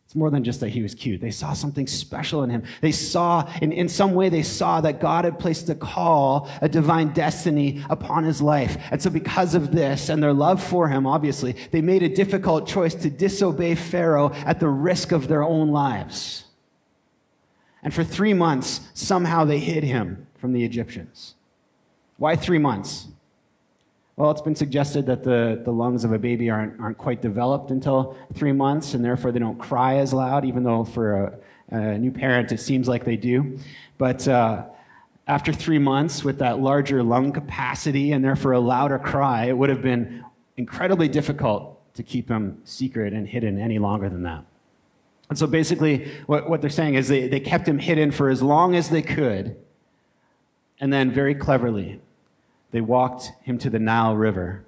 It's 0.05 0.15
more 0.15 0.29
than 0.29 0.43
just 0.43 0.59
that 0.59 0.69
he 0.69 0.83
was 0.83 0.93
cute. 0.93 1.19
They 1.19 1.31
saw 1.31 1.53
something 1.53 1.87
special 1.87 2.43
in 2.43 2.51
him. 2.51 2.63
They 2.79 2.91
saw, 2.91 3.51
in, 3.59 3.71
in 3.71 3.89
some 3.89 4.13
way, 4.13 4.29
they 4.29 4.43
saw 4.43 4.79
that 4.81 5.01
God 5.01 5.25
had 5.25 5.39
placed 5.39 5.67
a 5.69 5.75
call, 5.75 6.47
a 6.61 6.69
divine 6.69 7.09
destiny 7.09 7.83
upon 7.89 8.23
his 8.23 8.39
life. 8.39 8.77
And 8.91 9.01
so, 9.01 9.09
because 9.09 9.55
of 9.55 9.71
this 9.71 10.09
and 10.09 10.21
their 10.21 10.33
love 10.33 10.63
for 10.63 10.89
him, 10.89 11.07
obviously, 11.07 11.55
they 11.71 11.81
made 11.81 12.03
a 12.03 12.09
difficult 12.09 12.67
choice 12.67 12.93
to 12.95 13.09
disobey 13.09 13.73
Pharaoh 13.73 14.31
at 14.45 14.59
the 14.59 14.69
risk 14.69 15.11
of 15.11 15.27
their 15.27 15.43
own 15.43 15.69
lives. 15.69 16.45
And 17.81 17.93
for 17.93 18.03
three 18.03 18.33
months, 18.33 18.81
somehow 18.93 19.43
they 19.43 19.59
hid 19.59 19.83
him 19.83 20.27
from 20.35 20.53
the 20.53 20.63
Egyptians. 20.63 21.33
Why 22.17 22.35
three 22.35 22.59
months? 22.59 23.07
Well, 24.17 24.31
it's 24.31 24.41
been 24.41 24.55
suggested 24.55 25.05
that 25.07 25.23
the, 25.23 25.61
the 25.65 25.71
lungs 25.71 26.05
of 26.05 26.13
a 26.13 26.17
baby 26.17 26.49
aren't, 26.49 26.79
aren't 26.79 26.97
quite 26.97 27.21
developed 27.21 27.69
until 27.69 28.15
three 28.33 28.53
months, 28.53 28.93
and 28.93 29.03
therefore 29.03 29.33
they 29.33 29.39
don't 29.39 29.59
cry 29.59 29.97
as 29.97 30.13
loud, 30.13 30.45
even 30.45 30.63
though 30.63 30.85
for 30.85 31.23
a, 31.71 31.75
a 31.75 31.97
new 31.97 32.11
parent 32.11 32.51
it 32.53 32.59
seems 32.61 32.87
like 32.87 33.03
they 33.03 33.17
do. 33.17 33.59
But 33.97 34.25
uh, 34.25 34.67
after 35.27 35.51
three 35.51 35.79
months, 35.79 36.23
with 36.23 36.39
that 36.39 36.59
larger 36.59 37.03
lung 37.03 37.33
capacity 37.33 38.13
and 38.13 38.23
therefore 38.23 38.53
a 38.53 38.59
louder 38.59 38.99
cry, 38.99 39.45
it 39.45 39.57
would 39.57 39.69
have 39.69 39.81
been 39.81 40.23
incredibly 40.55 41.09
difficult 41.09 41.93
to 41.95 42.03
keep 42.03 42.29
him 42.29 42.61
secret 42.63 43.11
and 43.11 43.27
hidden 43.27 43.59
any 43.59 43.79
longer 43.79 44.07
than 44.07 44.23
that. 44.23 44.45
And 45.29 45.37
so 45.37 45.45
basically, 45.45 46.09
what, 46.25 46.49
what 46.49 46.61
they're 46.61 46.69
saying 46.69 46.93
is 46.93 47.09
they, 47.09 47.27
they 47.27 47.41
kept 47.41 47.67
him 47.67 47.79
hidden 47.79 48.11
for 48.11 48.29
as 48.29 48.41
long 48.41 48.75
as 48.75 48.89
they 48.89 49.01
could, 49.01 49.57
and 50.79 50.93
then 50.93 51.11
very 51.11 51.35
cleverly, 51.35 51.99
they 52.75 52.81
walked 52.81 53.31
him 53.43 53.57
to 53.57 53.69
the 53.69 53.79
Nile 53.79 54.17
River 54.17 54.65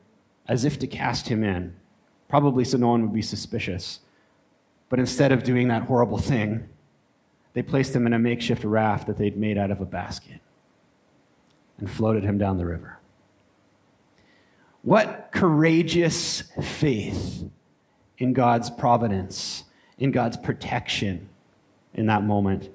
as 0.48 0.64
if 0.64 0.80
to 0.80 0.88
cast 0.88 1.28
him 1.28 1.44
in, 1.44 1.76
probably 2.30 2.64
so 2.64 2.78
no 2.78 2.88
one 2.88 3.02
would 3.02 3.12
be 3.12 3.22
suspicious. 3.22 4.00
But 4.88 4.98
instead 4.98 5.34
of 5.34 5.44
doing 5.44 5.68
that 5.68 5.84
horrible 5.84 6.18
thing, 6.18 6.70
they 7.52 7.62
placed 7.62 7.94
him 7.94 8.08
in 8.08 8.14
a 8.14 8.18
makeshift 8.18 8.64
raft 8.64 9.08
that 9.08 9.18
they'd 9.18 9.36
made 9.36 9.58
out 9.58 9.72
of 9.72 9.82
a 9.82 9.86
basket 9.86 10.40
and 11.78 11.92
floated 11.92 12.24
him 12.24 12.38
down 12.38 12.58
the 12.58 12.66
river. 12.66 12.98
What 14.84 15.28
courageous 15.34 16.44
faith 16.62 17.44
in 18.20 18.32
God's 18.32 18.70
providence, 18.70 19.66
in 19.98 20.12
God's 20.12 20.38
protection 20.38 21.28
in 21.94 22.06
that 22.06 22.24
moment 22.24 22.70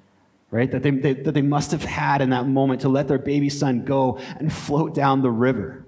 right? 0.52 0.70
That 0.70 0.82
they, 0.82 0.90
they, 0.90 1.14
that 1.14 1.32
they 1.32 1.42
must 1.42 1.72
have 1.72 1.82
had 1.82 2.20
in 2.20 2.30
that 2.30 2.46
moment 2.46 2.82
to 2.82 2.88
let 2.88 3.08
their 3.08 3.18
baby 3.18 3.48
son 3.48 3.84
go 3.84 4.18
and 4.38 4.52
float 4.52 4.94
down 4.94 5.22
the 5.22 5.30
river, 5.30 5.84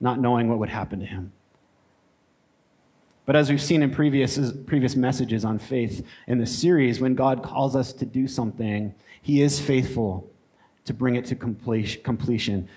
not 0.00 0.18
knowing 0.18 0.48
what 0.48 0.58
would 0.58 0.70
happen 0.70 0.98
to 0.98 1.06
him. 1.06 1.32
But 3.26 3.36
as 3.36 3.50
we've 3.50 3.62
seen 3.62 3.82
in 3.82 3.90
previous, 3.90 4.38
previous 4.66 4.96
messages 4.96 5.44
on 5.44 5.58
faith 5.58 6.06
in 6.26 6.38
the 6.38 6.46
series, 6.46 7.00
when 7.00 7.14
God 7.14 7.42
calls 7.42 7.76
us 7.76 7.92
to 7.94 8.06
do 8.06 8.26
something, 8.26 8.94
He 9.20 9.42
is 9.42 9.60
faithful 9.60 10.30
to 10.84 10.94
bring 10.94 11.16
it 11.16 11.26
to 11.26 11.34
completion. 11.34 12.68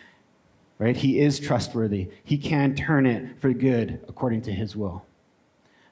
Right? 0.80 0.98
He 0.98 1.20
is 1.20 1.40
trustworthy. 1.40 2.10
He 2.24 2.38
can 2.38 2.74
turn 2.76 3.06
it 3.06 3.40
for 3.40 3.54
good 3.54 4.04
according 4.08 4.42
to 4.44 4.52
His 4.52 4.76
will. 4.76 5.06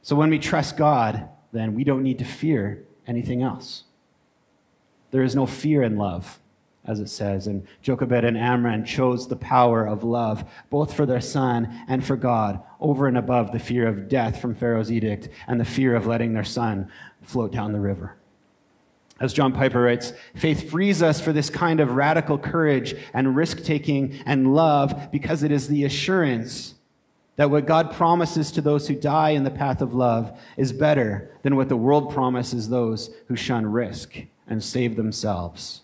So 0.02 0.16
when 0.16 0.32
we 0.32 0.40
trust 0.40 0.76
God, 0.76 1.30
then 1.52 1.76
we 1.76 1.84
don't 1.84 2.02
need 2.02 2.18
to 2.20 2.26
fear 2.26 2.84
anything 3.06 3.44
else. 3.44 3.84
There 5.12 5.24
is 5.24 5.36
no 5.36 5.46
fear 5.46 5.82
in 5.82 5.98
love, 5.98 6.40
as 6.86 7.00
it 7.00 7.10
says. 7.10 7.48
And 7.48 7.68
Jochebed 7.82 8.24
and 8.24 8.38
Amram 8.38 8.84
chose 8.86 9.28
the 9.28 9.36
power 9.36 9.86
of 9.86 10.04
love, 10.04 10.44
both 10.70 10.94
for 10.94 11.06
their 11.06 11.22
son 11.22 11.86
and 11.88 12.06
for 12.06 12.16
God, 12.16 12.62
over 12.80 13.08
and 13.08 13.18
above 13.18 13.52
the 13.52 13.60
fear 13.60 13.88
of 13.88 14.10
death 14.10 14.42
from 14.42 14.56
Pharaoh's 14.56 14.92
edict 14.92 15.30
and 15.48 15.60
the 15.60 15.66
fear 15.66 15.96
of 15.96 16.08
letting 16.08 16.34
their 16.34 16.44
son 16.44 16.92
float 17.22 17.52
down 17.52 17.72
the 17.72 17.80
river. 17.80 18.16
As 19.20 19.34
John 19.34 19.52
Piper 19.52 19.82
writes, 19.82 20.14
faith 20.36 20.70
frees 20.70 21.02
us 21.02 21.20
for 21.20 21.34
this 21.34 21.50
kind 21.50 21.80
of 21.80 21.96
radical 21.96 22.38
courage 22.38 22.96
and 23.14 23.36
risk 23.36 23.64
taking 23.64 24.20
and 24.26 24.54
love 24.54 25.10
because 25.12 25.42
it 25.42 25.52
is 25.52 25.68
the 25.68 25.86
assurance 25.86 26.76
that 27.36 27.50
what 27.50 27.66
God 27.66 27.92
promises 27.94 28.52
to 28.52 28.62
those 28.62 28.88
who 28.88 28.96
die 28.96 29.32
in 29.32 29.44
the 29.44 29.52
path 29.52 29.82
of 29.82 29.94
love 29.94 30.40
is 30.56 30.72
better 30.72 31.32
than 31.42 31.56
what 31.56 31.70
the 31.70 31.78
world 31.78 32.14
promises 32.14 32.70
those 32.70 33.10
who 33.28 33.36
shun 33.36 33.66
risk 33.66 34.18
and 34.48 34.64
save 34.64 34.96
themselves. 34.96 35.82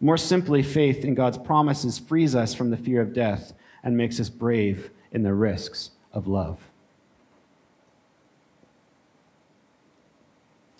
More 0.00 0.18
simply, 0.18 0.62
faith 0.62 1.04
in 1.04 1.14
God's 1.14 1.38
promises 1.38 1.98
frees 1.98 2.34
us 2.34 2.54
from 2.54 2.70
the 2.70 2.76
fear 2.76 3.00
of 3.00 3.14
death 3.14 3.52
and 3.82 3.96
makes 3.96 4.20
us 4.20 4.28
brave 4.28 4.90
in 5.12 5.22
the 5.22 5.34
risks 5.34 5.90
of 6.12 6.26
love. 6.26 6.70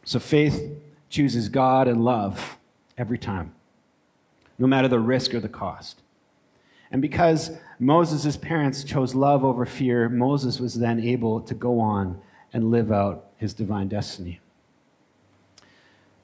So 0.05 0.19
faith 0.19 0.76
chooses 1.09 1.49
God 1.49 1.88
and 1.88 2.05
love 2.05 2.59
every 2.99 3.19
time, 3.19 3.55
no 4.59 4.67
matter 4.67 4.88
the 4.88 4.99
risk 4.99 5.33
or 5.33 5.41
the 5.41 5.49
cost. 5.49 6.03
And 6.91 7.00
because 7.00 7.53
Moses' 7.79 8.37
parents 8.37 8.85
chose 8.85 9.14
love 9.14 9.45
over 9.45 9.64
fear, 9.64 10.09
Moses 10.09 10.61
was 10.61 10.75
then 10.75 11.00
able 11.00 11.41
to 11.41 11.55
go 11.55 11.81
on 11.81 12.21
and 12.53 12.71
live 12.71 12.93
out 12.93 13.31
his 13.37 13.55
divine 13.55 13.88
destiny. 13.88 14.41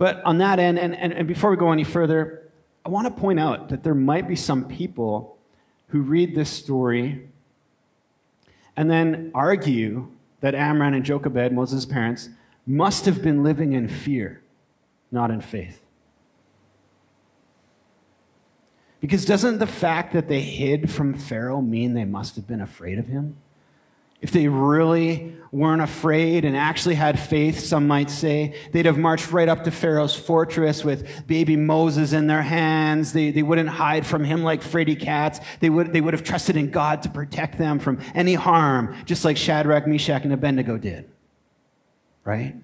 But 0.00 0.24
on 0.24 0.38
that 0.38 0.58
end, 0.58 0.78
and, 0.78 0.96
and, 0.96 1.12
and 1.12 1.28
before 1.28 1.50
we 1.50 1.58
go 1.58 1.72
any 1.72 1.84
further, 1.84 2.48
I 2.86 2.88
want 2.88 3.06
to 3.06 3.20
point 3.20 3.38
out 3.38 3.68
that 3.68 3.82
there 3.82 3.94
might 3.94 4.26
be 4.26 4.34
some 4.34 4.64
people 4.64 5.36
who 5.88 6.00
read 6.00 6.34
this 6.34 6.48
story 6.48 7.28
and 8.78 8.90
then 8.90 9.30
argue 9.34 10.10
that 10.40 10.54
Amram 10.54 10.94
and 10.94 11.04
Jochebed, 11.04 11.52
Moses' 11.52 11.84
parents, 11.84 12.30
must 12.66 13.04
have 13.04 13.22
been 13.22 13.42
living 13.42 13.74
in 13.74 13.88
fear, 13.88 14.40
not 15.12 15.30
in 15.30 15.42
faith. 15.42 15.84
Because 19.00 19.26
doesn't 19.26 19.58
the 19.58 19.66
fact 19.66 20.14
that 20.14 20.28
they 20.28 20.40
hid 20.40 20.90
from 20.90 21.12
Pharaoh 21.12 21.60
mean 21.60 21.92
they 21.92 22.06
must 22.06 22.36
have 22.36 22.46
been 22.46 22.62
afraid 22.62 22.98
of 22.98 23.08
him? 23.08 23.36
If 24.20 24.32
they 24.32 24.48
really 24.48 25.36
weren't 25.50 25.82
afraid 25.82 26.44
and 26.44 26.56
actually 26.56 26.94
had 26.94 27.18
faith, 27.18 27.58
some 27.58 27.86
might 27.86 28.10
say, 28.10 28.54
they'd 28.72 28.86
have 28.86 28.98
marched 28.98 29.32
right 29.32 29.48
up 29.48 29.64
to 29.64 29.70
Pharaoh's 29.70 30.14
fortress 30.14 30.84
with 30.84 31.26
baby 31.26 31.56
Moses 31.56 32.12
in 32.12 32.26
their 32.26 32.42
hands. 32.42 33.12
They, 33.12 33.30
they 33.30 33.42
wouldn't 33.42 33.70
hide 33.70 34.06
from 34.06 34.24
him 34.24 34.42
like 34.42 34.62
fraidy 34.62 34.98
cats. 34.98 35.40
They 35.60 35.70
would, 35.70 35.92
they 35.92 36.00
would 36.00 36.14
have 36.14 36.22
trusted 36.22 36.56
in 36.56 36.70
God 36.70 37.02
to 37.02 37.08
protect 37.08 37.58
them 37.58 37.78
from 37.78 37.98
any 38.14 38.34
harm, 38.34 38.94
just 39.06 39.24
like 39.24 39.36
Shadrach, 39.36 39.86
Meshach, 39.86 40.22
and 40.22 40.32
Abednego 40.32 40.76
did. 40.76 41.10
Right? 42.24 42.54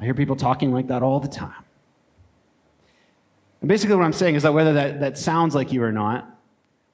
I 0.00 0.04
hear 0.04 0.14
people 0.14 0.36
talking 0.36 0.72
like 0.72 0.86
that 0.86 1.02
all 1.02 1.20
the 1.20 1.28
time. 1.28 1.64
And 3.60 3.68
basically, 3.68 3.96
what 3.96 4.04
I'm 4.04 4.12
saying 4.12 4.36
is 4.36 4.44
that 4.44 4.54
whether 4.54 4.72
that, 4.74 5.00
that 5.00 5.18
sounds 5.18 5.54
like 5.54 5.72
you 5.72 5.82
or 5.82 5.90
not, 5.90 6.37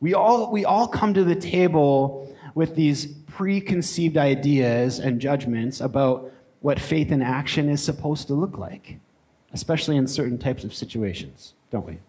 we 0.04 0.12
all, 0.12 0.52
we 0.52 0.66
all 0.66 0.86
come 0.86 1.14
to 1.14 1.24
the 1.24 1.34
table 1.34 2.30
with 2.54 2.74
these 2.74 3.06
preconceived 3.06 4.18
ideas 4.18 4.98
and 4.98 5.18
judgments 5.18 5.80
about 5.80 6.30
what 6.60 6.78
faith 6.78 7.10
in 7.10 7.22
action 7.22 7.70
is 7.70 7.82
supposed 7.82 8.26
to 8.26 8.34
look 8.34 8.58
like, 8.58 8.98
especially 9.54 9.96
in 9.96 10.06
certain 10.06 10.36
types 10.36 10.62
of 10.62 10.74
situations, 10.74 11.54
don't 11.70 11.86
we? 11.86 12.00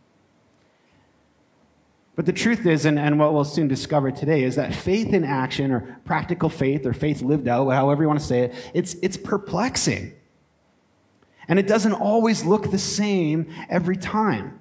But 2.17 2.25
the 2.25 2.33
truth 2.33 2.65
is, 2.65 2.83
and, 2.83 2.99
and 2.99 3.17
what 3.17 3.33
we'll 3.33 3.45
soon 3.45 3.69
discover 3.69 4.11
today, 4.11 4.43
is 4.43 4.57
that 4.57 4.75
faith 4.75 5.13
in 5.13 5.23
action, 5.23 5.71
or 5.71 5.97
practical 6.03 6.49
faith, 6.49 6.85
or 6.85 6.91
faith 6.91 7.21
lived 7.21 7.47
out, 7.47 7.69
however 7.69 8.03
you 8.03 8.09
want 8.09 8.19
to 8.19 8.25
say 8.25 8.41
it, 8.41 8.55
it's, 8.73 8.95
it's 8.95 9.15
perplexing. 9.15 10.11
And 11.47 11.57
it 11.59 11.65
doesn't 11.65 11.93
always 11.93 12.43
look 12.43 12.71
the 12.71 12.77
same 12.77 13.47
every 13.69 13.95
time 13.95 14.59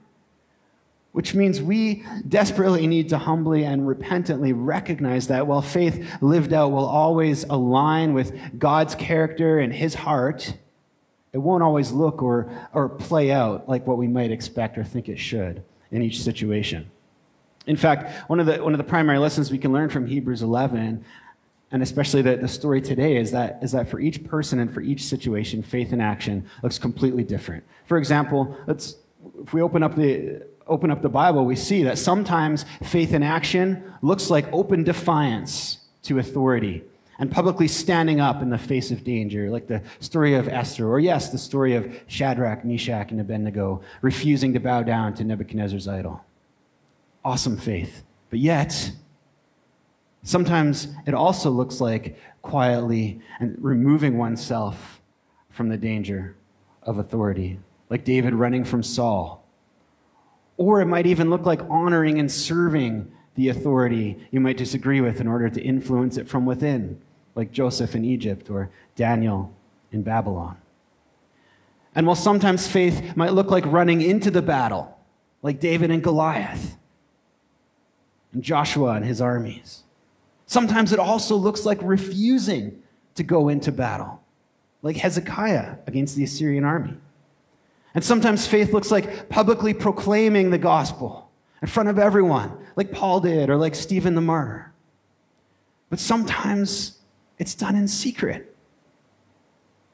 which 1.15 1.33
means 1.33 1.63
we 1.63 2.05
desperately 2.29 2.89
need 2.89 3.09
to 3.09 3.17
humbly 3.17 3.65
and 3.65 3.87
repentantly 3.87 4.53
recognize 4.53 5.29
that 5.29 5.47
while 5.47 5.63
faith 5.63 6.05
lived 6.21 6.53
out 6.53 6.73
will 6.73 6.85
always 6.85 7.45
align 7.45 8.15
with 8.15 8.37
God's 8.59 8.97
character 8.97 9.61
and 9.61 9.73
his 9.73 9.95
heart, 9.95 10.55
it 11.33 11.39
won't 11.39 11.63
always 11.63 11.93
look 11.93 12.21
or, 12.21 12.51
or 12.73 12.89
play 12.89 13.31
out 13.31 13.69
like 13.69 13.87
what 13.87 13.97
we 13.97 14.09
might 14.09 14.33
expect 14.33 14.77
or 14.77 14.83
think 14.83 15.09
it 15.09 15.21
should 15.21 15.63
in 15.93 16.03
each 16.03 16.21
situation. 16.21 16.91
In 17.69 17.77
fact, 17.77 18.29
one 18.29 18.41
of 18.41 18.47
the, 18.47 18.57
one 18.65 18.75
of 18.75 18.79
the 18.79 18.85
primary 18.85 19.19
lessons 19.19 19.53
we 19.53 19.59
can 19.59 19.73
learn 19.73 19.91
from 19.91 20.09
Hebrews 20.09 20.43
11, 20.43 21.05
and 21.71 21.83
especially 21.83 22.23
the, 22.23 22.39
the 22.39 22.49
story 22.49 22.81
today, 22.81 23.17
is 23.19 23.31
that, 23.31 23.61
is 23.63 23.71
that 23.71 23.89
for 23.89 24.01
each 24.01 24.25
person 24.25 24.59
and 24.59 24.75
for 24.75 24.81
each 24.81 25.05
situation, 25.05 25.63
faith 25.63 25.93
in 25.93 26.01
action 26.01 26.45
looks 26.65 26.77
completely 26.77 27.23
different. 27.23 27.63
For 27.87 27.99
example, 27.99 28.59
let's, 28.67 28.97
if 29.41 29.53
we 29.53 29.63
open 29.63 29.85
up 29.85 29.95
the, 29.95 30.43
open 30.67 30.91
up 30.91 31.03
the 31.03 31.09
Bible, 31.09 31.45
we 31.45 31.57
see 31.57 31.83
that 31.85 31.99
sometimes 31.99 32.65
faith 32.83 33.13
in 33.13 33.23
action 33.23 33.93
looks 34.03 34.31
like 34.31 34.53
open 34.53 34.85
defiance 34.85 35.79
to 36.03 36.19
authority 36.19 36.83
and 37.19 37.31
publicly 37.31 37.69
standing 37.69 38.21
up 38.21 38.43
in 38.43 38.51
the 38.51 38.59
face 38.59 38.91
of 38.91 39.05
danger, 39.05 39.51
like 39.51 39.67
the 39.67 39.83
story 40.01 40.35
of 40.35 40.49
Esther, 40.49 40.89
or 40.89 40.99
yes, 40.99 41.31
the 41.31 41.39
story 41.39 41.75
of 41.75 41.95
Shadrach, 42.07 42.65
Meshach, 42.65 43.11
and 43.11 43.21
Abednego 43.21 43.83
refusing 44.03 44.53
to 44.53 44.61
bow 44.61 44.83
down 44.83 45.15
to 45.15 45.25
Nebuchadnezzar's 45.25 45.87
idol. 45.87 46.25
Awesome 47.25 47.57
faith. 47.57 48.03
But 48.31 48.41
yet, 48.41 48.93
sometimes 50.23 50.89
it 51.07 51.15
also 51.15 51.51
looks 51.51 51.81
like 51.81 52.19
quietly 52.43 53.21
and 53.39 53.57
removing 53.61 54.19
oneself 54.19 55.01
from 55.51 55.69
the 55.69 55.77
danger 55.77 56.37
of 56.83 56.99
authority, 56.99 57.61
like 57.89 58.05
David 58.05 58.35
running 58.35 58.65
from 58.65 58.83
Saul. 58.83 59.44
Or 60.57 60.81
it 60.81 60.87
might 60.87 61.07
even 61.07 61.31
look 61.31 61.47
like 61.47 61.61
honoring 61.69 62.19
and 62.19 62.31
serving 62.31 63.11
the 63.35 63.49
authority 63.49 64.19
you 64.31 64.41
might 64.41 64.57
disagree 64.57 65.01
with 65.01 65.21
in 65.21 65.27
order 65.27 65.49
to 65.49 65.61
influence 65.61 66.17
it 66.17 66.29
from 66.29 66.47
within, 66.47 67.01
like 67.35 67.51
Joseph 67.51 67.95
in 67.95 68.05
Egypt 68.05 68.49
or 68.49 68.71
Daniel 68.95 69.53
in 69.91 70.03
Babylon. 70.03 70.57
And 71.95 72.07
while 72.07 72.17
sometimes 72.17 72.67
faith 72.67 73.17
might 73.17 73.33
look 73.33 73.51
like 73.51 73.65
running 73.67 74.01
into 74.01 74.31
the 74.31 74.43
battle, 74.43 74.99
like 75.43 75.61
David 75.61 75.91
and 75.91 76.03
Goliath, 76.03 76.77
and 78.33 78.43
Joshua 78.43 78.95
and 78.95 79.05
his 79.05 79.21
armies, 79.21 79.85
sometimes 80.47 80.93
it 80.93 80.99
also 80.99 81.37
looks 81.37 81.65
like 81.65 81.79
refusing 81.83 82.83
to 83.15 83.23
go 83.23 83.49
into 83.49 83.71
battle, 83.71 84.23
like 84.83 84.97
Hezekiah 84.97 85.77
against 85.87 86.17
the 86.17 86.25
Assyrian 86.25 86.65
army. 86.65 86.97
And 87.95 88.03
sometimes 88.03 88.47
faith 88.47 88.73
looks 88.73 88.91
like 88.91 89.29
publicly 89.29 89.73
proclaiming 89.73 90.51
the 90.51 90.59
gospel 90.59 91.31
in 91.63 91.69
front 91.69 91.89
of 91.89 91.99
everyone, 91.99 92.53
like 92.77 92.91
Paul 92.91 93.21
did 93.21 93.49
or 93.49 93.57
like 93.57 93.75
Stephen 93.75 94.15
the 94.15 94.21
martyr. 94.21 94.73
But 95.91 96.01
sometimes 96.01 96.99
it's 97.39 97.55
done 97.55 97.77
in 97.77 97.87
secret, 97.87 98.55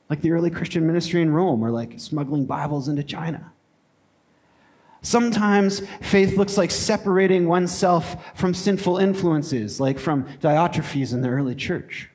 like 0.09 0.23
the 0.23 0.33
early 0.33 0.51
Christian 0.51 0.87
ministry 0.87 1.21
in 1.21 1.31
Rome 1.31 1.63
or 1.63 1.71
like 1.71 2.01
smuggling 2.01 2.47
Bibles 2.47 2.89
into 2.89 3.03
China. 3.05 3.53
Sometimes 5.03 5.81
faith 6.01 6.37
looks 6.37 6.59
like 6.59 6.71
separating 6.71 7.49
oneself 7.49 8.37
from 8.37 8.53
sinful 8.53 8.99
influences, 8.99 9.81
like 9.81 9.99
from 9.99 10.25
Diotrephes 10.41 11.13
in 11.13 11.21
the 11.23 11.29
early 11.29 11.55
church. 11.55 12.11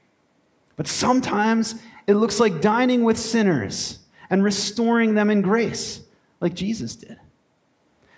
But 0.76 0.88
sometimes 0.88 1.76
it 2.06 2.16
looks 2.16 2.40
like 2.40 2.62
dining 2.62 3.04
with 3.04 3.18
sinners 3.18 4.00
and 4.30 4.44
restoring 4.44 5.14
them 5.14 5.30
in 5.30 5.42
grace, 5.42 6.02
like 6.40 6.54
Jesus 6.54 6.96
did. 6.96 7.18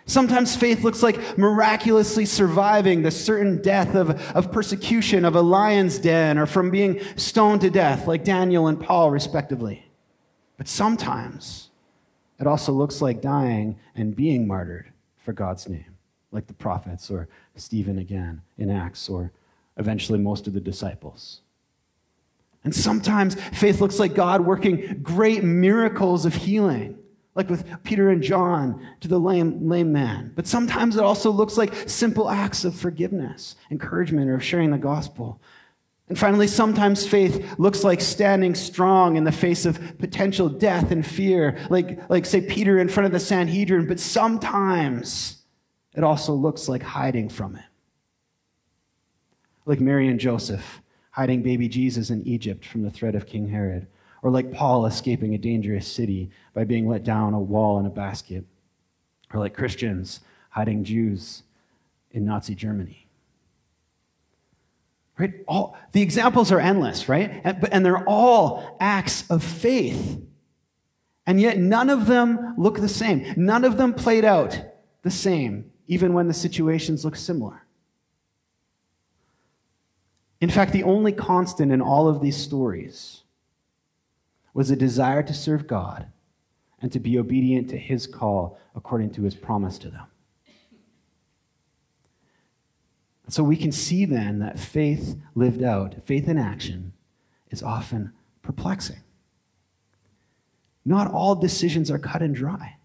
Sometimes 0.05 0.55
faith 0.55 0.83
looks 0.83 1.03
like 1.03 1.37
miraculously 1.37 2.25
surviving 2.25 3.01
the 3.01 3.11
certain 3.11 3.61
death 3.61 3.93
of, 3.93 4.11
of 4.33 4.53
persecution 4.53 5.25
of 5.25 5.35
a 5.35 5.41
lion's 5.41 5.99
den 5.99 6.37
or 6.37 6.45
from 6.45 6.71
being 6.71 7.01
stoned 7.17 7.59
to 7.61 7.69
death, 7.69 8.07
like 8.07 8.23
Daniel 8.23 8.67
and 8.67 8.79
Paul, 8.79 9.11
respectively. 9.11 9.85
But 10.57 10.69
sometimes 10.69 11.69
it 12.39 12.47
also 12.47 12.71
looks 12.71 13.01
like 13.01 13.21
dying 13.21 13.77
and 13.95 14.15
being 14.15 14.47
martyred 14.47 14.91
for 15.17 15.33
God's 15.33 15.67
name, 15.67 15.97
like 16.31 16.47
the 16.47 16.53
prophets 16.53 17.11
or 17.11 17.27
Stephen 17.55 17.99
again 17.99 18.41
in 18.57 18.69
Acts 18.69 19.09
or 19.09 19.33
eventually 19.75 20.19
most 20.19 20.47
of 20.47 20.53
the 20.53 20.61
disciples. 20.61 21.41
And 22.67 22.75
sometimes 22.75 23.35
faith 23.53 23.79
looks 23.79 23.97
like 23.97 24.13
God 24.13 24.41
working 24.41 24.99
great 25.01 25.41
miracles 25.41 26.25
of 26.25 26.35
healing 26.35 26.99
like 27.33 27.49
with 27.49 27.65
Peter 27.85 28.09
and 28.09 28.21
John 28.21 28.85
to 28.99 29.07
the 29.07 29.21
lame, 29.21 29.69
lame 29.69 29.93
man. 29.93 30.33
But 30.35 30.47
sometimes 30.47 30.97
it 30.97 31.01
also 31.01 31.31
looks 31.31 31.55
like 31.55 31.73
simple 31.87 32.29
acts 32.29 32.65
of 32.65 32.75
forgiveness, 32.75 33.55
encouragement, 33.71 34.29
or 34.29 34.41
sharing 34.41 34.71
the 34.71 34.77
gospel. 34.77 35.39
And 36.09 36.19
finally, 36.19 36.47
sometimes 36.47 37.07
faith 37.07 37.57
looks 37.57 37.85
like 37.85 38.01
standing 38.01 38.53
strong 38.53 39.15
in 39.15 39.23
the 39.23 39.31
face 39.31 39.65
of 39.65 39.97
potential 39.97 40.49
death 40.49 40.91
and 40.91 41.07
fear, 41.07 41.57
like, 41.69 42.09
like 42.09 42.25
say, 42.25 42.41
Peter 42.41 42.79
in 42.79 42.89
front 42.89 43.05
of 43.05 43.13
the 43.13 43.19
Sanhedrin. 43.21 43.87
But 43.87 44.01
sometimes 44.01 45.41
it 45.95 46.03
also 46.03 46.33
looks 46.33 46.67
like 46.67 46.83
hiding 46.83 47.29
from 47.29 47.55
it. 47.55 47.63
Like 49.65 49.79
Mary 49.79 50.09
and 50.09 50.19
Joseph 50.19 50.81
hiding 51.17 51.41
baby 51.41 51.67
Jesus 51.67 52.11
in 52.11 52.21
Egypt 52.27 52.63
from 52.63 52.83
the 52.83 52.91
threat 52.91 53.15
of 53.15 53.25
King 53.25 53.49
Herod 53.49 53.87
or 54.21 54.29
like 54.29 54.51
Paul 54.51 54.85
escaping 54.85 55.33
a 55.33 55.39
dangerous 55.39 55.87
city 55.87 56.29
by 56.53 56.63
being 56.63 56.87
let 56.87 57.03
down 57.03 57.33
a 57.33 57.39
wall 57.39 57.79
in 57.79 57.87
a 57.87 57.89
basket, 57.89 58.45
or 59.33 59.39
like 59.39 59.55
Christians 59.55 60.19
hiding 60.51 60.83
Jews 60.83 61.41
in 62.11 62.23
Nazi 62.23 62.53
Germany. 62.53 63.07
Right? 65.17 65.33
All, 65.47 65.75
the 65.91 66.03
examples 66.03 66.51
are 66.51 66.59
endless, 66.59 67.09
right? 67.09 67.41
And, 67.43 67.67
and 67.71 67.83
they're 67.83 68.07
all 68.07 68.77
acts 68.79 69.27
of 69.31 69.43
faith. 69.43 70.21
And 71.25 71.41
yet 71.41 71.57
none 71.57 71.89
of 71.89 72.05
them 72.05 72.53
look 72.57 72.79
the 72.79 72.87
same. 72.87 73.33
None 73.35 73.65
of 73.65 73.77
them 73.77 73.95
played 73.95 74.23
out 74.23 74.59
the 75.01 75.11
same, 75.11 75.71
even 75.87 76.13
when 76.13 76.27
the 76.27 76.33
situations 76.33 77.03
look 77.03 77.15
similar. 77.15 77.66
In 80.39 80.49
fact, 80.49 80.71
the 80.71 80.83
only 80.83 81.11
constant 81.11 81.71
in 81.71 81.81
all 81.81 82.07
of 82.07 82.21
these 82.21 82.37
stories 82.37 83.23
was 84.53 84.69
a 84.69 84.75
desire 84.75 85.23
to 85.23 85.33
serve 85.33 85.67
God 85.67 86.07
and 86.81 86.91
to 86.91 86.99
be 86.99 87.17
obedient 87.17 87.69
to 87.69 87.77
his 87.77 88.05
call 88.05 88.59
according 88.75 89.11
to 89.11 89.23
his 89.23 89.35
promise 89.35 89.77
to 89.79 89.89
them. 89.89 90.05
So 93.29 93.43
we 93.43 93.57
can 93.57 93.71
see 93.71 94.05
then 94.05 94.39
that 94.39 94.59
faith 94.59 95.19
lived 95.35 95.61
out, 95.61 95.95
faith 96.05 96.29
in 96.29 96.37
action, 96.37 96.93
is 97.49 97.61
often 97.61 98.13
perplexing. 98.41 99.01
Not 100.85 101.11
all 101.11 101.35
decisions 101.35 101.91
are 101.91 101.99
cut 101.99 102.21
and 102.21 102.33
dry. 102.33 102.76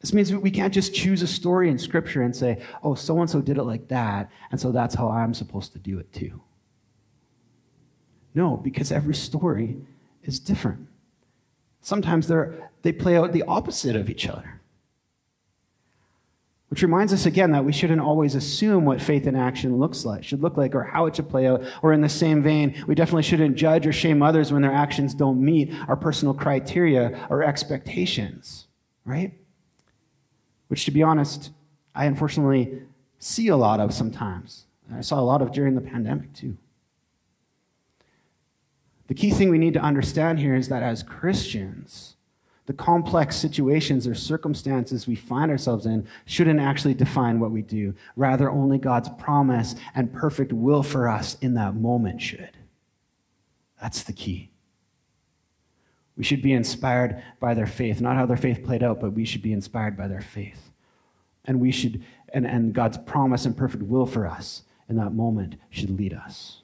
This 0.00 0.14
means 0.14 0.32
we 0.32 0.50
can't 0.50 0.72
just 0.72 0.94
choose 0.94 1.20
a 1.20 1.26
story 1.26 1.68
in 1.68 1.78
Scripture 1.78 2.22
and 2.22 2.34
say, 2.34 2.62
oh, 2.82 2.94
so 2.94 3.20
and 3.20 3.28
so 3.28 3.42
did 3.42 3.58
it 3.58 3.64
like 3.64 3.88
that, 3.88 4.30
and 4.50 4.58
so 4.58 4.72
that's 4.72 4.94
how 4.94 5.10
I'm 5.10 5.34
supposed 5.34 5.72
to 5.74 5.78
do 5.78 5.98
it 5.98 6.10
too. 6.12 6.40
No, 8.34 8.56
because 8.56 8.90
every 8.90 9.14
story 9.14 9.76
is 10.22 10.40
different. 10.40 10.86
Sometimes 11.82 12.30
they 12.82 12.92
play 12.92 13.16
out 13.16 13.32
the 13.32 13.42
opposite 13.42 13.96
of 13.96 14.08
each 14.08 14.26
other. 14.26 14.60
Which 16.68 16.82
reminds 16.82 17.12
us 17.12 17.26
again 17.26 17.50
that 17.50 17.64
we 17.64 17.72
shouldn't 17.72 18.00
always 18.00 18.36
assume 18.36 18.84
what 18.84 19.02
faith 19.02 19.26
in 19.26 19.34
action 19.34 19.78
looks 19.78 20.04
like, 20.04 20.22
should 20.22 20.40
look 20.40 20.56
like, 20.56 20.74
or 20.74 20.84
how 20.84 21.06
it 21.06 21.16
should 21.16 21.28
play 21.28 21.48
out. 21.48 21.64
Or 21.82 21.92
in 21.92 22.00
the 22.00 22.08
same 22.08 22.42
vein, 22.44 22.84
we 22.86 22.94
definitely 22.94 23.24
shouldn't 23.24 23.56
judge 23.56 23.88
or 23.88 23.92
shame 23.92 24.22
others 24.22 24.52
when 24.52 24.62
their 24.62 24.72
actions 24.72 25.12
don't 25.12 25.44
meet 25.44 25.74
our 25.88 25.96
personal 25.96 26.32
criteria 26.32 27.26
or 27.28 27.42
expectations, 27.42 28.68
right? 29.04 29.32
Which, 30.70 30.84
to 30.84 30.92
be 30.92 31.02
honest, 31.02 31.50
I 31.96 32.04
unfortunately 32.04 32.82
see 33.18 33.48
a 33.48 33.56
lot 33.56 33.80
of 33.80 33.92
sometimes. 33.92 34.66
I 34.94 35.00
saw 35.00 35.18
a 35.18 35.20
lot 35.20 35.42
of 35.42 35.50
during 35.50 35.74
the 35.74 35.80
pandemic, 35.80 36.32
too. 36.32 36.56
The 39.08 39.14
key 39.14 39.32
thing 39.32 39.50
we 39.50 39.58
need 39.58 39.74
to 39.74 39.80
understand 39.80 40.38
here 40.38 40.54
is 40.54 40.68
that 40.68 40.84
as 40.84 41.02
Christians, 41.02 42.14
the 42.66 42.72
complex 42.72 43.34
situations 43.34 44.06
or 44.06 44.14
circumstances 44.14 45.08
we 45.08 45.16
find 45.16 45.50
ourselves 45.50 45.86
in 45.86 46.06
shouldn't 46.24 46.60
actually 46.60 46.94
define 46.94 47.40
what 47.40 47.50
we 47.50 47.62
do. 47.62 47.92
Rather, 48.14 48.48
only 48.48 48.78
God's 48.78 49.08
promise 49.18 49.74
and 49.96 50.12
perfect 50.12 50.52
will 50.52 50.84
for 50.84 51.08
us 51.08 51.36
in 51.40 51.54
that 51.54 51.74
moment 51.74 52.22
should. 52.22 52.56
That's 53.82 54.04
the 54.04 54.12
key. 54.12 54.50
We 56.20 56.24
should 56.24 56.42
be 56.42 56.52
inspired 56.52 57.22
by 57.40 57.54
their 57.54 57.66
faith, 57.66 58.02
not 58.02 58.16
how 58.16 58.26
their 58.26 58.36
faith 58.36 58.62
played 58.62 58.82
out, 58.82 59.00
but 59.00 59.14
we 59.14 59.24
should 59.24 59.40
be 59.40 59.54
inspired 59.54 59.96
by 59.96 60.06
their 60.06 60.20
faith. 60.20 60.70
And 61.46 61.58
we 61.58 61.72
should, 61.72 62.04
and, 62.28 62.46
and 62.46 62.74
God's 62.74 62.98
promise 62.98 63.46
and 63.46 63.56
perfect 63.56 63.84
will 63.84 64.04
for 64.04 64.26
us 64.26 64.64
in 64.86 64.96
that 64.96 65.14
moment 65.14 65.54
should 65.70 65.88
lead 65.88 66.12
us. 66.12 66.60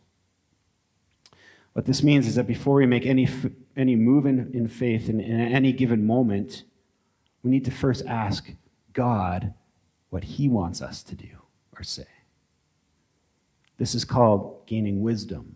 What 1.73 1.87
this 1.87 2.03
means 2.03 2.27
is 2.29 2.35
that 2.35 2.47
before 2.47 2.75
we 2.75 2.85
make 2.85 3.07
any, 3.07 3.27
any 3.75 3.97
move 3.97 4.27
in, 4.27 4.51
in 4.53 4.69
faith 4.69 5.09
in, 5.09 5.21
in 5.21 5.40
any 5.40 5.73
given 5.73 6.07
moment, 6.07 6.64
we 7.42 7.51
need 7.51 7.64
to 7.64 7.71
first 7.71 8.05
ask 8.05 8.51
God 8.92 9.55
what 10.11 10.25
He 10.25 10.51
wants 10.51 10.83
us 10.83 11.03
to 11.05 11.14
do 11.14 11.31
or 11.75 11.83
say. 11.83 12.05
This 13.79 13.95
is 13.95 14.05
called 14.05 14.66
gaining 14.66 15.01
wisdom. 15.01 15.56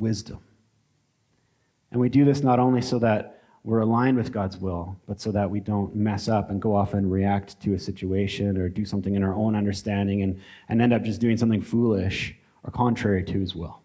Wisdom. 0.00 0.40
And 1.92 2.00
we 2.00 2.08
do 2.08 2.24
this 2.24 2.42
not 2.42 2.58
only 2.58 2.82
so 2.82 2.98
that 3.00 3.42
we're 3.62 3.80
aligned 3.80 4.16
with 4.16 4.32
God's 4.32 4.56
will, 4.56 4.96
but 5.06 5.20
so 5.20 5.30
that 5.32 5.50
we 5.50 5.60
don't 5.60 5.94
mess 5.94 6.28
up 6.28 6.50
and 6.50 6.62
go 6.62 6.74
off 6.74 6.94
and 6.94 7.12
react 7.12 7.60
to 7.60 7.74
a 7.74 7.78
situation 7.78 8.56
or 8.56 8.68
do 8.68 8.84
something 8.84 9.14
in 9.14 9.22
our 9.22 9.34
own 9.34 9.54
understanding 9.54 10.22
and, 10.22 10.40
and 10.68 10.80
end 10.80 10.92
up 10.94 11.02
just 11.02 11.20
doing 11.20 11.36
something 11.36 11.60
foolish 11.60 12.34
or 12.62 12.70
contrary 12.70 13.22
to 13.24 13.38
his 13.38 13.54
will. 13.54 13.82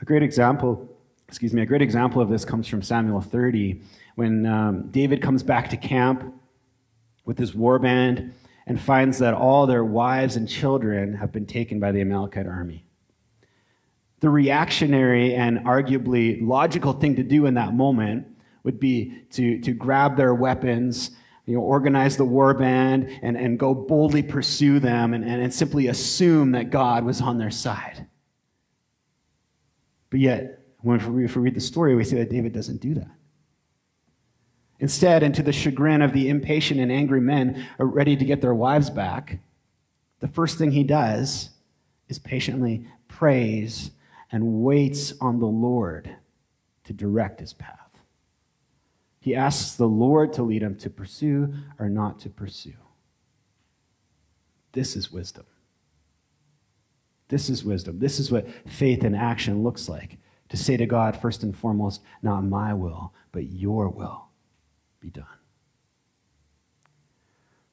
A 0.00 0.04
great 0.04 0.22
example, 0.22 0.88
excuse 1.26 1.52
me, 1.52 1.62
a 1.62 1.66
great 1.66 1.82
example 1.82 2.22
of 2.22 2.28
this 2.28 2.44
comes 2.44 2.68
from 2.68 2.82
Samuel 2.82 3.20
30, 3.20 3.80
when 4.14 4.46
um, 4.46 4.90
David 4.90 5.22
comes 5.22 5.42
back 5.42 5.70
to 5.70 5.76
camp 5.76 6.34
with 7.24 7.38
his 7.38 7.54
war 7.54 7.78
band 7.78 8.32
and 8.66 8.80
finds 8.80 9.18
that 9.18 9.34
all 9.34 9.66
their 9.66 9.84
wives 9.84 10.36
and 10.36 10.48
children 10.48 11.14
have 11.14 11.32
been 11.32 11.46
taken 11.46 11.80
by 11.80 11.92
the 11.92 12.00
Amalekite 12.00 12.46
army. 12.46 12.84
The 14.20 14.30
reactionary 14.30 15.34
and 15.34 15.58
arguably 15.60 16.38
logical 16.40 16.92
thing 16.92 17.16
to 17.16 17.22
do 17.24 17.46
in 17.46 17.54
that 17.54 17.74
moment 17.74 18.26
would 18.62 18.78
be 18.78 19.24
to, 19.32 19.60
to 19.60 19.72
grab 19.72 20.16
their 20.16 20.34
weapons, 20.34 21.10
you 21.44 21.54
know, 21.54 21.60
organize 21.60 22.16
the 22.16 22.24
war 22.24 22.54
band, 22.54 23.18
and, 23.22 23.36
and 23.36 23.58
go 23.58 23.74
boldly 23.74 24.22
pursue 24.22 24.78
them 24.78 25.12
and, 25.12 25.24
and, 25.24 25.42
and 25.42 25.52
simply 25.52 25.88
assume 25.88 26.52
that 26.52 26.70
God 26.70 27.04
was 27.04 27.20
on 27.20 27.38
their 27.38 27.50
side. 27.50 28.06
But 30.10 30.20
yet, 30.20 30.60
when 30.82 31.14
we, 31.14 31.24
if 31.24 31.34
we 31.34 31.42
read 31.42 31.56
the 31.56 31.60
story, 31.60 31.96
we 31.96 32.04
see 32.04 32.16
that 32.16 32.30
David 32.30 32.52
doesn't 32.52 32.80
do 32.80 32.94
that. 32.94 33.10
Instead, 34.82 35.22
and 35.22 35.32
to 35.32 35.44
the 35.44 35.52
chagrin 35.52 36.02
of 36.02 36.12
the 36.12 36.28
impatient 36.28 36.80
and 36.80 36.90
angry 36.90 37.20
men 37.20 37.64
uh, 37.78 37.84
ready 37.84 38.16
to 38.16 38.24
get 38.24 38.40
their 38.40 38.52
wives 38.52 38.90
back, 38.90 39.38
the 40.18 40.26
first 40.26 40.58
thing 40.58 40.72
he 40.72 40.82
does 40.82 41.50
is 42.08 42.18
patiently 42.18 42.84
prays 43.06 43.92
and 44.32 44.64
waits 44.64 45.14
on 45.20 45.38
the 45.38 45.46
Lord 45.46 46.16
to 46.82 46.92
direct 46.92 47.38
his 47.38 47.52
path. 47.52 47.78
He 49.20 49.36
asks 49.36 49.76
the 49.76 49.86
Lord 49.86 50.32
to 50.32 50.42
lead 50.42 50.64
him 50.64 50.74
to 50.78 50.90
pursue 50.90 51.54
or 51.78 51.88
not 51.88 52.18
to 52.18 52.28
pursue. 52.28 52.74
This 54.72 54.96
is 54.96 55.12
wisdom. 55.12 55.46
This 57.28 57.48
is 57.48 57.64
wisdom. 57.64 58.00
This 58.00 58.18
is 58.18 58.32
what 58.32 58.48
faith 58.66 59.04
in 59.04 59.14
action 59.14 59.62
looks 59.62 59.88
like. 59.88 60.18
To 60.48 60.56
say 60.56 60.76
to 60.76 60.86
God, 60.86 61.16
first 61.16 61.44
and 61.44 61.56
foremost, 61.56 62.02
not 62.20 62.42
my 62.42 62.74
will, 62.74 63.14
but 63.30 63.52
your 63.52 63.88
will 63.88 64.31
be 65.02 65.10
done. 65.10 65.26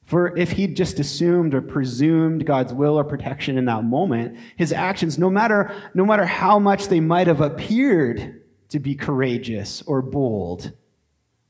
For 0.02 0.36
if 0.36 0.52
he'd 0.52 0.76
just 0.76 0.98
assumed 0.98 1.54
or 1.54 1.62
presumed 1.62 2.44
God's 2.44 2.74
will 2.74 2.98
or 2.98 3.04
protection 3.04 3.56
in 3.56 3.66
that 3.66 3.84
moment, 3.84 4.36
his 4.56 4.72
actions, 4.72 5.16
no 5.16 5.30
matter, 5.30 5.72
no 5.94 6.04
matter 6.04 6.26
how 6.26 6.58
much 6.58 6.88
they 6.88 6.98
might 6.98 7.28
have 7.28 7.40
appeared 7.40 8.42
to 8.70 8.80
be 8.80 8.96
courageous 8.96 9.82
or 9.82 10.02
bold, 10.02 10.72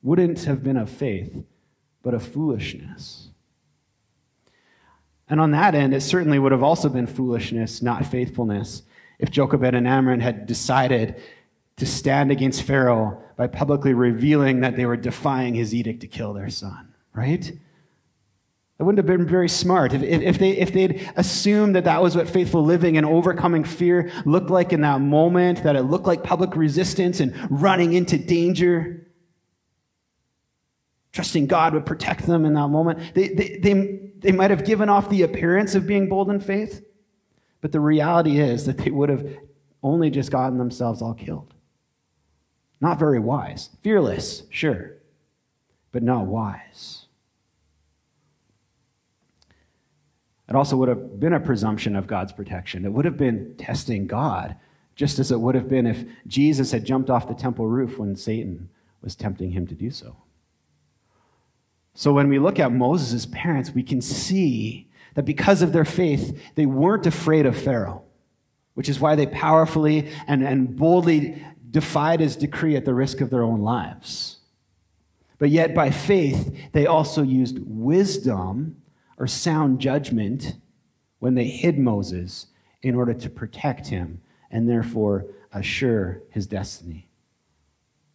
wouldn't 0.03 0.45
have 0.45 0.63
been 0.63 0.77
of 0.77 0.91
faith, 0.91 1.43
but 2.03 2.13
of 2.13 2.23
foolishness. 2.23 3.31
And 5.27 5.41
on 5.41 5.53
that 5.53 5.75
end, 5.75 5.95
it 5.95 6.03
certainly 6.03 6.39
would 6.39 6.53
have 6.53 6.63
also 6.63 6.91
been 6.91 7.07
foolishness, 7.07 7.81
not 7.81 8.05
faithfulness, 8.05 8.83
if 9.19 9.31
Jochebed 9.31 9.75
and 9.75 9.89
Amram 9.89 10.21
had 10.21 10.47
decided 10.47 11.19
to 11.81 11.87
stand 11.87 12.31
against 12.31 12.63
Pharaoh 12.63 13.23
by 13.37 13.47
publicly 13.47 13.95
revealing 13.95 14.61
that 14.61 14.77
they 14.77 14.85
were 14.85 14.99
defying 14.99 15.55
his 15.55 15.75
edict 15.75 16.03
to 16.03 16.07
kill 16.07 16.35
their 16.35 16.51
son, 16.51 16.93
right? 17.15 17.53
That 18.77 18.85
wouldn't 18.85 18.99
have 18.99 19.07
been 19.07 19.27
very 19.27 19.49
smart. 19.49 19.95
If, 19.95 20.03
if, 20.03 20.39
they, 20.39 20.51
if 20.51 20.75
they'd 20.75 21.11
assumed 21.17 21.75
that 21.77 21.85
that 21.85 22.03
was 22.03 22.15
what 22.15 22.29
faithful 22.29 22.63
living 22.63 22.99
and 22.99 23.07
overcoming 23.07 23.65
fear 23.65 24.13
looked 24.27 24.51
like 24.51 24.75
in 24.75 24.83
that 24.83 25.01
moment, 25.01 25.63
that 25.63 25.75
it 25.75 25.85
looked 25.85 26.07
like 26.07 26.23
public 26.23 26.55
resistance 26.55 27.19
and 27.19 27.35
running 27.51 27.95
into 27.95 28.19
danger, 28.19 29.07
trusting 31.13 31.47
God 31.47 31.73
would 31.73 31.87
protect 31.87 32.27
them 32.27 32.45
in 32.45 32.53
that 32.53 32.69
moment, 32.69 33.15
they, 33.15 33.29
they, 33.29 33.59
they, 33.63 34.01
they 34.19 34.33
might 34.33 34.51
have 34.51 34.67
given 34.67 34.91
off 34.91 35.09
the 35.09 35.23
appearance 35.23 35.75
of 35.75 35.87
being 35.87 36.11
bold 36.11 36.29
in 36.29 36.41
faith. 36.41 36.85
But 37.63 37.73
the 37.73 37.81
reality 37.81 38.39
is 38.39 38.67
that 38.67 38.77
they 38.77 38.91
would 38.91 39.09
have 39.09 39.27
only 39.83 40.11
just 40.11 40.31
gotten 40.31 40.59
themselves 40.59 41.01
all 41.01 41.15
killed. 41.15 41.55
Not 42.81 42.99
very 42.99 43.19
wise. 43.19 43.71
Fearless, 43.83 44.45
sure, 44.51 44.93
but 45.93 46.03
not 46.03 46.27
wise. 46.27 47.07
It 50.49 50.57
also 50.57 50.77
would 50.77 50.89
have 50.89 51.21
been 51.21 51.33
a 51.33 51.41
presumption 51.41 51.95
of 51.95 52.09
God's 52.09 52.33
protection. 52.33 52.85
It 52.85 52.93
would 52.93 53.05
have 53.05 53.17
been 53.17 53.55
testing 53.57 54.09
God, 54.09 54.57
just 54.97 55.21
as 55.21 55.31
it 55.31 55.41
would 55.41 55.55
have 55.55 55.69
been 55.69 55.87
if 55.87 56.05
Jesus 56.27 56.73
had 56.73 56.85
jumped 56.85 57.09
off 57.09 57.29
the 57.29 57.35
temple 57.35 57.69
roof 57.69 57.99
when 57.99 58.17
Satan 58.17 58.69
was 59.01 59.15
tempting 59.15 59.53
him 59.53 59.67
to 59.69 59.75
do 59.75 59.91
so. 59.91 60.17
So 61.95 62.13
when 62.13 62.29
we 62.29 62.39
look 62.39 62.59
at 62.59 62.73
Moses' 62.73 63.27
parents, 63.27 63.71
we 63.71 63.83
can 63.83 64.01
see 64.01 64.89
that 65.15 65.25
because 65.25 65.63
of 65.63 65.73
their 65.73 65.85
faith, 65.85 66.41
they 66.55 66.67
weren't 66.67 67.07
afraid 67.07 67.47
of 67.47 67.57
Pharaoh, 67.57 68.03
which 68.75 68.89
is 68.89 68.99
why 68.99 69.15
they 69.15 69.27
powerfully 69.27 70.11
and, 70.27 70.43
and 70.43 70.77
boldly 70.77 71.45
defied 71.71 72.21
his 72.21 72.37
decree 72.37 72.77
at 72.77 72.85
the 72.85 72.95
risk 72.95 73.21
of 73.21 73.31
their 73.31 73.43
own 73.43 73.61
lives. 73.61 74.39
But 75.39 75.51
yet, 75.51 75.75
by 75.75 75.91
faith, 75.91 76.55
they 76.73 76.87
also 76.87 77.23
used 77.23 77.61
wisdom 77.65 78.83
or 79.17 79.27
sound 79.27 79.81
judgment 79.81 80.57
when 81.19 81.35
they 81.35 81.45
hid 81.45 81.79
Moses 81.79 82.47
in 82.83 82.95
order 82.95 83.15
to 83.15 83.31
protect 83.31 83.89
him 83.89 84.21
and 84.51 84.69
therefore 84.69 85.27
assure 85.53 86.23
his 86.31 86.47
destiny. 86.47 87.09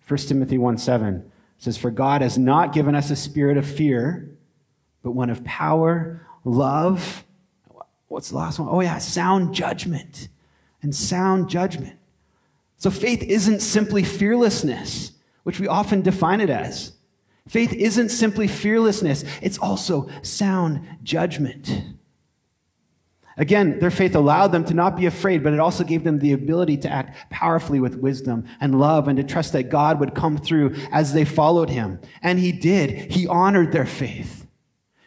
1 0.07 0.17
Timothy 0.19 0.57
1 0.57 0.77
7 0.77 1.31
says, 1.57 1.77
For 1.77 1.91
God 1.91 2.21
has 2.21 2.37
not 2.37 2.73
given 2.73 2.95
us 2.95 3.09
a 3.09 3.15
spirit 3.15 3.57
of 3.57 3.65
fear, 3.65 4.37
but 5.01 5.11
one 5.11 5.29
of 5.29 5.43
power, 5.43 6.27
love. 6.43 7.23
What's 8.07 8.29
the 8.29 8.37
last 8.37 8.59
one? 8.59 8.69
Oh, 8.69 8.81
yeah, 8.81 8.99
sound 8.99 9.55
judgment. 9.55 10.27
And 10.81 10.93
sound 10.93 11.49
judgment. 11.49 11.97
So 12.77 12.91
faith 12.91 13.23
isn't 13.23 13.61
simply 13.61 14.03
fearlessness, 14.03 15.11
which 15.43 15.59
we 15.59 15.67
often 15.67 16.01
define 16.01 16.41
it 16.41 16.49
as. 16.49 16.93
Faith 17.47 17.73
isn't 17.73 18.09
simply 18.09 18.47
fearlessness, 18.47 19.23
it's 19.41 19.59
also 19.59 20.09
sound 20.23 20.81
judgment. 21.03 21.83
Again, 23.37 23.79
their 23.79 23.91
faith 23.91 24.15
allowed 24.15 24.47
them 24.47 24.63
to 24.65 24.73
not 24.73 24.95
be 24.95 25.05
afraid, 25.05 25.43
but 25.43 25.53
it 25.53 25.59
also 25.59 25.83
gave 25.83 26.03
them 26.03 26.19
the 26.19 26.31
ability 26.31 26.77
to 26.77 26.89
act 26.89 27.29
powerfully 27.29 27.81
with 27.81 27.97
wisdom 27.97 28.45
and 28.61 28.79
love 28.79 29.07
and 29.07 29.17
to 29.17 29.23
trust 29.23 29.51
that 29.53 29.69
God 29.69 29.99
would 29.99 30.15
come 30.15 30.37
through 30.37 30.73
as 30.91 31.13
they 31.13 31.25
followed 31.25 31.69
him. 31.69 31.99
And 32.21 32.39
he 32.39 32.53
did. 32.53 33.11
He 33.11 33.27
honored 33.27 33.73
their 33.73 33.85
faith. 33.85 34.44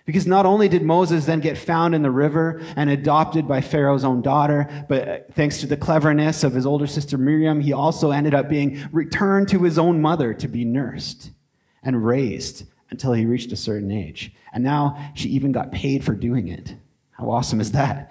Because 0.08 0.26
not 0.26 0.46
only 0.46 0.70
did 0.70 0.84
Moses 0.84 1.26
then 1.26 1.40
get 1.40 1.58
found 1.58 1.94
in 1.94 2.00
the 2.00 2.10
river 2.10 2.62
and 2.76 2.88
adopted 2.88 3.46
by 3.46 3.60
Pharaoh's 3.60 4.04
own 4.04 4.22
daughter, 4.22 4.66
but 4.88 5.34
thanks 5.34 5.60
to 5.60 5.66
the 5.66 5.76
cleverness 5.76 6.44
of 6.44 6.54
his 6.54 6.64
older 6.64 6.86
sister 6.86 7.18
Miriam, 7.18 7.60
he 7.60 7.74
also 7.74 8.10
ended 8.10 8.32
up 8.32 8.48
being 8.48 8.88
returned 8.90 9.50
to 9.50 9.64
his 9.64 9.78
own 9.78 10.00
mother 10.00 10.32
to 10.32 10.48
be 10.48 10.64
nursed 10.64 11.32
and 11.82 12.06
raised 12.06 12.64
until 12.88 13.12
he 13.12 13.26
reached 13.26 13.52
a 13.52 13.56
certain 13.56 13.90
age. 13.90 14.32
And 14.54 14.64
now 14.64 15.12
she 15.14 15.28
even 15.28 15.52
got 15.52 15.72
paid 15.72 16.02
for 16.02 16.14
doing 16.14 16.48
it. 16.48 16.74
How 17.10 17.30
awesome 17.30 17.60
is 17.60 17.72
that? 17.72 18.10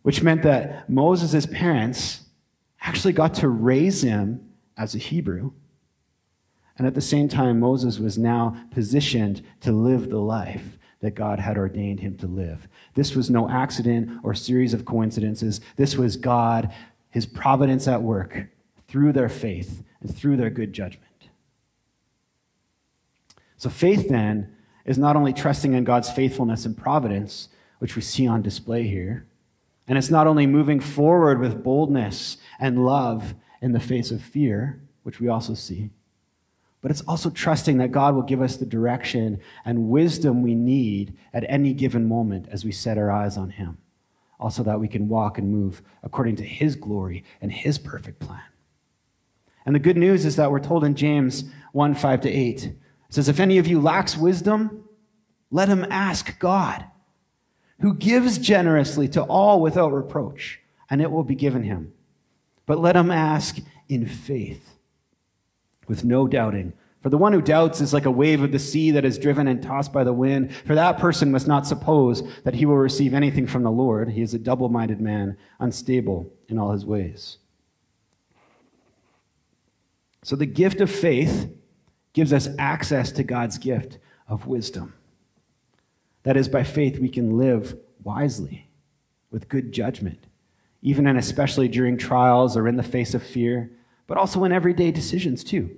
Which 0.00 0.22
meant 0.22 0.44
that 0.44 0.88
Moses' 0.88 1.44
parents 1.44 2.22
actually 2.80 3.12
got 3.12 3.34
to 3.34 3.48
raise 3.48 4.00
him 4.00 4.48
as 4.78 4.94
a 4.94 4.98
Hebrew 4.98 5.52
and 6.78 6.86
at 6.86 6.94
the 6.94 7.00
same 7.00 7.28
time, 7.28 7.58
Moses 7.58 7.98
was 7.98 8.16
now 8.16 8.56
positioned 8.70 9.42
to 9.60 9.72
live 9.72 10.08
the 10.08 10.20
life 10.20 10.78
that 11.00 11.16
God 11.16 11.40
had 11.40 11.58
ordained 11.58 12.00
him 12.00 12.16
to 12.18 12.26
live. 12.28 12.68
This 12.94 13.16
was 13.16 13.28
no 13.28 13.48
accident 13.48 14.20
or 14.22 14.32
series 14.32 14.72
of 14.72 14.84
coincidences. 14.84 15.60
This 15.76 15.96
was 15.96 16.16
God, 16.16 16.72
his 17.10 17.26
providence 17.26 17.88
at 17.88 18.02
work 18.02 18.46
through 18.86 19.12
their 19.12 19.28
faith 19.28 19.82
and 20.00 20.16
through 20.16 20.36
their 20.36 20.50
good 20.50 20.72
judgment. 20.72 21.04
So, 23.56 23.68
faith 23.68 24.08
then 24.08 24.54
is 24.84 24.98
not 24.98 25.16
only 25.16 25.32
trusting 25.32 25.72
in 25.72 25.82
God's 25.82 26.10
faithfulness 26.10 26.64
and 26.64 26.76
providence, 26.76 27.48
which 27.80 27.96
we 27.96 28.02
see 28.02 28.26
on 28.26 28.40
display 28.40 28.86
here, 28.86 29.26
and 29.88 29.98
it's 29.98 30.10
not 30.10 30.28
only 30.28 30.46
moving 30.46 30.78
forward 30.78 31.40
with 31.40 31.64
boldness 31.64 32.36
and 32.60 32.84
love 32.84 33.34
in 33.60 33.72
the 33.72 33.80
face 33.80 34.12
of 34.12 34.22
fear, 34.22 34.80
which 35.02 35.18
we 35.18 35.26
also 35.26 35.54
see 35.54 35.90
but 36.80 36.90
it's 36.90 37.00
also 37.02 37.30
trusting 37.30 37.78
that 37.78 37.92
God 37.92 38.14
will 38.14 38.22
give 38.22 38.40
us 38.40 38.56
the 38.56 38.66
direction 38.66 39.40
and 39.64 39.88
wisdom 39.88 40.42
we 40.42 40.54
need 40.54 41.16
at 41.32 41.44
any 41.48 41.72
given 41.72 42.06
moment 42.06 42.46
as 42.50 42.64
we 42.64 42.72
set 42.72 42.98
our 42.98 43.10
eyes 43.10 43.36
on 43.36 43.50
Him. 43.50 43.78
Also, 44.38 44.62
that 44.62 44.78
we 44.78 44.86
can 44.86 45.08
walk 45.08 45.38
and 45.38 45.50
move 45.50 45.82
according 46.02 46.36
to 46.36 46.44
His 46.44 46.76
glory 46.76 47.24
and 47.40 47.50
His 47.50 47.78
perfect 47.78 48.20
plan. 48.20 48.42
And 49.66 49.74
the 49.74 49.80
good 49.80 49.96
news 49.96 50.24
is 50.24 50.36
that 50.36 50.50
we're 50.50 50.60
told 50.60 50.84
in 50.84 50.94
James 50.94 51.44
1 51.72 51.94
5 51.94 52.20
to 52.22 52.30
8, 52.30 52.64
it 52.64 52.76
says, 53.10 53.28
If 53.28 53.40
any 53.40 53.58
of 53.58 53.66
you 53.66 53.80
lacks 53.80 54.16
wisdom, 54.16 54.88
let 55.50 55.68
him 55.68 55.86
ask 55.90 56.38
God, 56.38 56.84
who 57.80 57.94
gives 57.94 58.38
generously 58.38 59.08
to 59.08 59.22
all 59.22 59.60
without 59.60 59.92
reproach, 59.92 60.60
and 60.90 61.00
it 61.00 61.10
will 61.10 61.24
be 61.24 61.34
given 61.34 61.62
him. 61.64 61.92
but 62.66 62.78
let 62.78 62.96
him 62.96 63.10
ask 63.10 63.58
in 63.88 64.06
faith, 64.06 64.77
with 65.88 66.04
no 66.04 66.28
doubting. 66.28 66.72
For 67.00 67.10
the 67.10 67.18
one 67.18 67.32
who 67.32 67.42
doubts 67.42 67.80
is 67.80 67.92
like 67.92 68.04
a 68.04 68.10
wave 68.10 68.42
of 68.42 68.52
the 68.52 68.58
sea 68.58 68.90
that 68.92 69.04
is 69.04 69.18
driven 69.18 69.48
and 69.48 69.62
tossed 69.62 69.92
by 69.92 70.04
the 70.04 70.12
wind. 70.12 70.54
For 70.54 70.74
that 70.74 70.98
person 70.98 71.30
must 71.30 71.46
not 71.46 71.66
suppose 71.66 72.22
that 72.42 72.54
he 72.54 72.66
will 72.66 72.76
receive 72.76 73.14
anything 73.14 73.46
from 73.46 73.62
the 73.62 73.70
Lord. 73.70 74.10
He 74.10 74.22
is 74.22 74.34
a 74.34 74.38
double 74.38 74.68
minded 74.68 75.00
man, 75.00 75.36
unstable 75.58 76.32
in 76.48 76.58
all 76.58 76.72
his 76.72 76.84
ways. 76.84 77.38
So 80.22 80.36
the 80.36 80.46
gift 80.46 80.80
of 80.80 80.90
faith 80.90 81.50
gives 82.12 82.32
us 82.32 82.48
access 82.58 83.12
to 83.12 83.24
God's 83.24 83.58
gift 83.58 83.98
of 84.28 84.46
wisdom. 84.46 84.94
That 86.24 86.36
is, 86.36 86.48
by 86.48 86.64
faith, 86.64 86.98
we 86.98 87.08
can 87.08 87.38
live 87.38 87.78
wisely 88.02 88.68
with 89.30 89.48
good 89.48 89.72
judgment 89.72 90.26
even 90.82 91.06
and 91.06 91.18
especially 91.18 91.68
during 91.68 91.96
trials 91.96 92.56
or 92.56 92.68
in 92.68 92.76
the 92.76 92.82
face 92.82 93.14
of 93.14 93.22
fear, 93.22 93.70
but 94.08 94.16
also 94.16 94.42
in 94.42 94.50
everyday 94.50 94.90
decisions 94.90 95.44
too. 95.44 95.76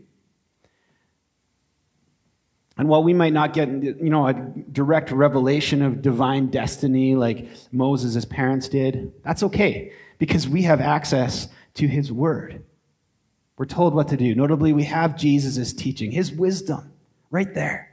And 2.78 2.88
while 2.88 3.02
we 3.02 3.12
might 3.12 3.34
not 3.34 3.52
get, 3.52 3.68
you 3.68 4.08
know, 4.08 4.26
a 4.26 4.32
direct 4.32 5.10
revelation 5.10 5.82
of 5.82 6.00
divine 6.00 6.46
destiny 6.46 7.14
like 7.14 7.46
Moses' 7.70 8.24
parents 8.24 8.68
did, 8.68 9.12
that's 9.22 9.42
okay 9.42 9.92
because 10.16 10.48
we 10.48 10.62
have 10.62 10.80
access 10.80 11.48
to 11.74 11.86
his 11.86 12.10
word. 12.10 12.64
We're 13.58 13.66
told 13.66 13.92
what 13.92 14.08
to 14.08 14.16
do. 14.16 14.34
Notably, 14.34 14.72
we 14.72 14.84
have 14.84 15.18
Jesus' 15.18 15.74
teaching, 15.74 16.10
his 16.10 16.32
wisdom, 16.32 16.94
right 17.30 17.52
there. 17.52 17.89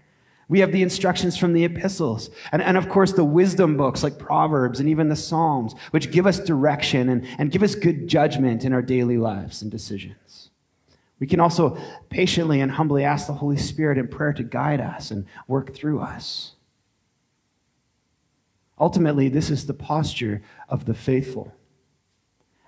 We 0.49 0.61
have 0.61 0.71
the 0.71 0.81
instructions 0.81 1.37
from 1.37 1.53
the 1.53 1.65
epistles. 1.65 2.29
And, 2.51 2.61
and 2.61 2.77
of 2.77 2.87
course, 2.87 3.11
the 3.11 3.25
wisdom 3.25 3.75
books 3.75 4.01
like 4.01 4.17
Proverbs 4.17 4.79
and 4.79 4.87
even 4.87 5.09
the 5.09 5.15
Psalms, 5.15 5.73
which 5.91 6.11
give 6.11 6.25
us 6.25 6.39
direction 6.39 7.09
and, 7.09 7.27
and 7.37 7.51
give 7.51 7.63
us 7.63 7.75
good 7.75 8.07
judgment 8.07 8.63
in 8.63 8.71
our 8.71 8.81
daily 8.81 9.17
lives 9.17 9.61
and 9.61 9.69
decisions. 9.69 10.49
We 11.19 11.27
can 11.27 11.39
also 11.39 11.77
patiently 12.09 12.61
and 12.61 12.71
humbly 12.71 13.03
ask 13.03 13.27
the 13.27 13.33
Holy 13.33 13.57
Spirit 13.57 13.97
in 13.97 14.07
prayer 14.07 14.33
to 14.33 14.43
guide 14.43 14.79
us 14.79 15.11
and 15.11 15.25
work 15.47 15.73
through 15.73 15.99
us. 15.99 16.53
Ultimately, 18.79 19.27
this 19.27 19.49
is 19.49 19.65
the 19.65 19.73
posture 19.73 20.43
of 20.69 20.85
the 20.85 20.93
faithful. 20.93 21.53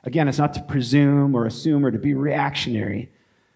Again, 0.03 0.27
it's 0.27 0.39
not 0.39 0.55
to 0.55 0.63
presume 0.63 1.35
or 1.35 1.45
assume 1.45 1.85
or 1.85 1.91
to 1.91 1.99
be 1.99 2.13
reactionary, 2.13 3.11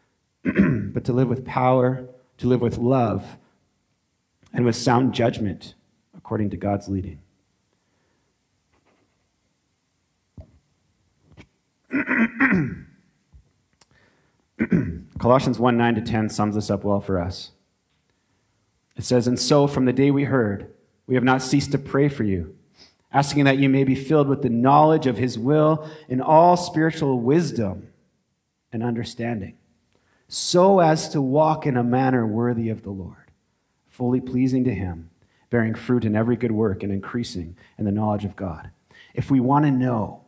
but 0.44 1.04
to 1.06 1.14
live 1.14 1.28
with 1.28 1.46
power, 1.46 2.08
to 2.38 2.48
live 2.48 2.62
with 2.62 2.78
love 2.78 3.38
and 4.54 4.66
with 4.66 4.76
sound 4.76 5.14
judgment 5.14 5.74
according 6.16 6.50
to 6.52 6.58
God's 6.58 6.88
leading. 6.88 7.20
Colossians 15.20 15.58
1 15.60 15.78
9 15.78 15.96
to 15.96 16.02
10 16.02 16.30
sums 16.30 16.56
this 16.56 16.70
up 16.70 16.84
well 16.84 17.02
for 17.02 17.20
us. 17.20 17.52
It 18.96 19.04
says, 19.04 19.26
And 19.28 19.40
so 19.40 19.68
from 19.68 19.86
the 19.86 19.94
day 19.94 20.12
we 20.12 20.26
heard, 20.26 20.72
we 21.08 21.16
have 21.16 21.24
not 21.24 21.42
ceased 21.42 21.72
to 21.72 21.78
pray 21.78 22.10
for 22.10 22.24
you, 22.24 22.56
asking 23.12 23.46
that 23.46 23.58
you 23.58 23.70
may 23.70 23.84
be 23.84 23.96
filled 23.96 24.28
with 24.28 24.42
the 24.42 24.50
knowledge 24.50 25.08
of 25.08 25.18
his 25.18 25.40
will 25.40 25.90
in 26.08 26.22
all 26.22 26.56
spiritual 26.58 27.20
wisdom 27.20 27.90
and 28.72 28.84
understanding, 28.84 29.56
so 30.28 30.80
as 30.80 31.10
to 31.10 31.22
walk 31.22 31.66
in 31.66 31.78
a 31.78 31.84
manner 31.84 32.26
worthy 32.28 32.70
of 32.70 32.84
the 32.84 32.92
Lord 32.92 33.23
fully 33.94 34.20
pleasing 34.20 34.64
to 34.64 34.74
Him, 34.74 35.12
bearing 35.52 35.76
fruit 35.76 36.04
in 36.04 36.16
every 36.16 36.36
good 36.36 36.52
work 36.52 36.82
and 36.82 36.92
increasing 36.92 37.56
in 37.78 37.86
the 37.86 37.92
knowledge 37.92 38.26
of 38.26 38.36
God. 38.36 38.72
If 39.14 39.30
we 39.30 39.40
want 39.40 39.66
to 39.66 39.72
know, 39.72 40.22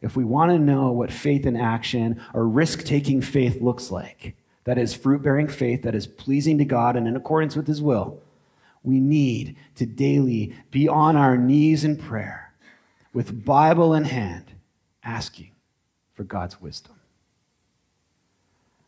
if 0.00 0.16
we 0.16 0.24
want 0.24 0.52
to 0.52 0.58
know 0.58 0.92
what 0.92 1.12
faith 1.12 1.44
in 1.44 1.56
action 1.56 2.22
or 2.32 2.46
risk 2.46 2.84
taking 2.84 3.20
faith 3.20 3.60
looks 3.60 3.90
like, 3.90 4.36
that 4.62 4.78
is 4.78 4.94
fruit 4.94 5.22
bearing 5.22 5.48
faith 5.48 5.82
that 5.82 5.96
is 5.96 6.06
pleasing 6.06 6.56
to 6.58 6.64
God 6.64 6.94
and 6.94 7.08
in 7.08 7.16
accordance 7.16 7.56
with 7.56 7.66
His 7.66 7.82
will, 7.82 8.22
we 8.84 9.00
need 9.00 9.56
to 9.74 9.86
daily 9.86 10.54
be 10.70 10.88
on 10.88 11.16
our 11.16 11.36
knees 11.36 11.82
in 11.82 11.96
prayer 11.96 12.54
with 13.12 13.44
Bible 13.44 13.92
in 13.92 14.04
hand, 14.04 14.52
asking 15.02 15.50
for 16.14 16.22
God's 16.22 16.60
wisdom. 16.60 16.94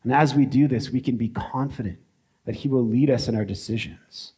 And 0.04 0.12
as 0.12 0.32
we 0.32 0.46
do 0.46 0.68
this, 0.68 0.90
we 0.90 1.00
can 1.00 1.16
be 1.16 1.28
confident 1.28 1.98
that 2.44 2.56
He 2.56 2.68
will 2.68 2.86
lead 2.86 3.10
us 3.10 3.28
in 3.28 3.36
our 3.36 3.44
decisions 3.44 4.32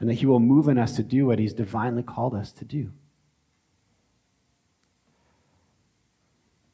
and 0.00 0.08
that 0.08 0.14
He 0.14 0.26
will 0.26 0.40
move 0.40 0.68
in 0.68 0.78
us 0.78 0.96
to 0.96 1.02
do 1.02 1.26
what 1.26 1.38
He's 1.38 1.52
divinely 1.52 2.02
called 2.02 2.34
us 2.34 2.52
to 2.52 2.64
do. 2.64 2.92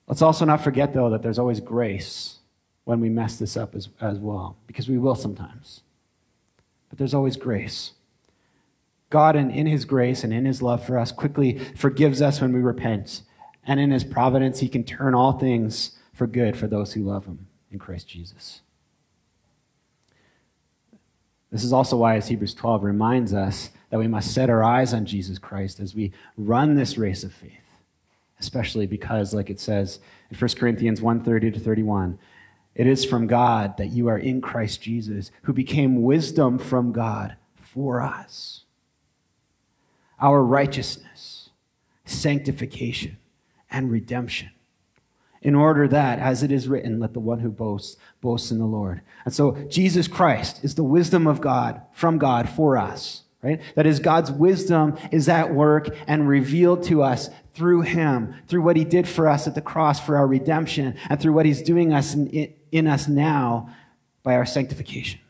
Let's 0.07 0.23
also 0.23 0.45
not 0.45 0.63
forget, 0.63 0.93
though, 0.93 1.11
that 1.11 1.23
there's 1.23 1.39
always 1.39 1.61
grace 1.61 2.39
when 2.85 3.01
we 3.01 3.09
mess 3.09 3.37
this 3.37 3.57
up 3.57 3.77
as, 3.77 3.89
as 4.01 4.19
well, 4.19 4.57
because 4.67 4.89
we 4.89 4.99
will 4.99 5.15
sometimes. 5.15 5.83
But 6.89 6.99
there's 6.99 7.15
always 7.15 7.37
grace. 7.37 7.93
God, 9.09 9.37
in, 9.37 9.51
in 9.51 9.67
His 9.67 9.85
grace 9.85 10.25
and 10.25 10.33
in 10.33 10.45
His 10.45 10.63
love 10.63 10.85
for 10.85 10.99
us, 10.99 11.13
quickly 11.13 11.59
forgives 11.77 12.21
us 12.21 12.41
when 12.41 12.53
we 12.53 12.61
repent. 12.61 13.23
And 13.65 13.79
in 13.79 13.93
His 13.93 14.03
providence, 14.03 14.59
He 14.59 14.69
can 14.69 14.83
turn 14.83 15.15
all 15.15 15.39
things 15.39 15.93
for 16.13 16.27
good 16.27 16.57
for 16.57 16.67
those 16.67 16.95
who 16.95 17.03
love 17.03 17.27
Him 17.27 17.47
in 17.71 17.79
Christ 17.79 18.09
Jesus. 18.09 18.63
This 21.51 21.65
is 21.65 21.73
also 21.73 21.97
why, 21.97 22.17
as 22.17 22.29
Hebrews 22.29 22.55
12 22.55 22.85
reminds 22.85 23.35
us, 23.35 23.71
that 23.91 23.99
we 23.99 24.07
must 24.07 24.33
set 24.33 24.51
our 24.51 24.63
eyes 24.63 24.95
on 24.95 25.05
Jesus 25.05 25.39
Christ 25.39 25.81
as 25.81 25.95
we 25.95 26.13
run 26.37 26.77
this 26.77 26.97
race 26.97 27.25
of 27.25 27.33
faith, 27.33 27.81
especially 28.39 28.87
because, 28.87 29.35
like 29.35 29.51
it 29.51 29.59
says 29.59 29.99
in 30.31 30.37
1 30.37 30.57
Corinthians 30.57 31.01
1:30 31.01 31.55
to 31.55 31.61
31, 31.61 32.19
it 32.77 32.87
is 32.87 33.05
from 33.05 33.27
God 33.27 33.77
that 33.79 33.91
you 33.91 34.07
are 34.07 34.19
in 34.19 34.41
Christ 34.41 34.81
Jesus, 34.81 35.33
who 35.43 35.53
became 35.53 36.03
wisdom 36.03 36.57
from 36.57 36.93
God 36.93 37.35
for 37.57 38.01
us. 38.01 38.65
Our 40.21 40.45
righteousness, 40.45 41.51
sanctification, 42.05 43.17
and 43.71 43.91
redemption 43.91 44.51
in 45.43 45.55
order 45.55 45.89
that, 45.89 46.19
as 46.19 46.43
it 46.43 46.53
is 46.53 46.69
written, 46.69 47.01
let 47.01 47.15
the 47.15 47.21
one 47.21 47.41
who 47.41 47.51
boasts 47.51 47.97
boast 48.21 48.51
in 48.51 48.59
the 48.59 48.67
Lord. 48.67 49.01
And 49.25 49.33
so 49.33 49.53
Jesus 49.69 50.07
Christ 50.07 50.63
is 50.63 50.75
the 50.75 50.85
wisdom 50.85 51.27
of 51.27 51.41
God 51.41 51.81
from 51.93 52.19
God 52.19 52.49
for 52.49 52.77
us, 52.77 53.23
right? 53.43 53.61
That 53.75 53.87
is, 53.87 54.01
God's 54.01 54.31
wisdom 54.31 54.99
is 55.11 55.29
at 55.29 55.55
work 55.55 55.89
and 56.07 56.29
revealed 56.29 56.83
to 56.85 57.03
us 57.03 57.31
through 57.55 57.83
him, 57.83 58.35
through 58.49 58.63
what 58.63 58.77
he 58.77 58.85
did 58.85 59.09
for 59.09 59.29
us 59.29 59.47
at 59.47 59.55
the 59.55 59.63
cross 59.63 59.99
for 59.99 60.17
our 60.17 60.27
redemption, 60.27 60.95
and 61.09 61.19
through 61.19 61.33
what 61.33 61.47
he's 61.47 61.63
doing 61.63 61.93
us 61.93 62.15
in, 62.15 62.53
in 62.71 62.87
us 62.87 63.09
now 63.09 63.71
by 64.23 64.35
our 64.35 64.47
sanctification. 64.47 65.21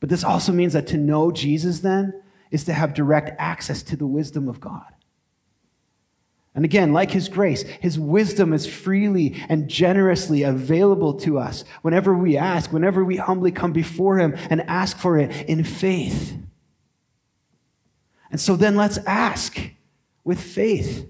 But 0.00 0.08
this 0.08 0.24
also 0.24 0.52
means 0.52 0.72
that 0.72 0.88
to 0.88 0.98
know 0.98 1.30
Jesus 1.30 1.78
then 1.78 2.20
is 2.50 2.64
to 2.64 2.72
have 2.72 2.92
direct 2.92 3.30
access 3.38 3.84
to 3.84 3.96
the 3.96 4.06
wisdom 4.06 4.48
of 4.48 4.60
God. 4.60 4.92
And 6.54 6.64
again, 6.64 6.92
like 6.92 7.10
his 7.10 7.28
grace, 7.28 7.62
his 7.62 7.98
wisdom 7.98 8.52
is 8.52 8.66
freely 8.66 9.42
and 9.48 9.68
generously 9.68 10.42
available 10.42 11.14
to 11.20 11.38
us 11.38 11.64
whenever 11.80 12.14
we 12.14 12.36
ask, 12.36 12.72
whenever 12.72 13.02
we 13.02 13.16
humbly 13.16 13.50
come 13.50 13.72
before 13.72 14.18
him 14.18 14.34
and 14.50 14.60
ask 14.62 14.98
for 14.98 15.18
it 15.18 15.48
in 15.48 15.64
faith. 15.64 16.36
And 18.30 18.40
so 18.40 18.56
then 18.56 18.76
let's 18.76 18.98
ask 18.98 19.58
with 20.24 20.40
faith. 20.40 21.08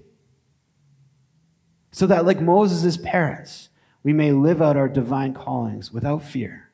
So 1.91 2.07
that, 2.07 2.25
like 2.25 2.41
Moses' 2.41 2.97
parents, 2.97 3.69
we 4.01 4.13
may 4.13 4.31
live 4.31 4.61
out 4.61 4.77
our 4.77 4.89
divine 4.89 5.33
callings 5.33 5.91
without 5.91 6.23
fear, 6.23 6.69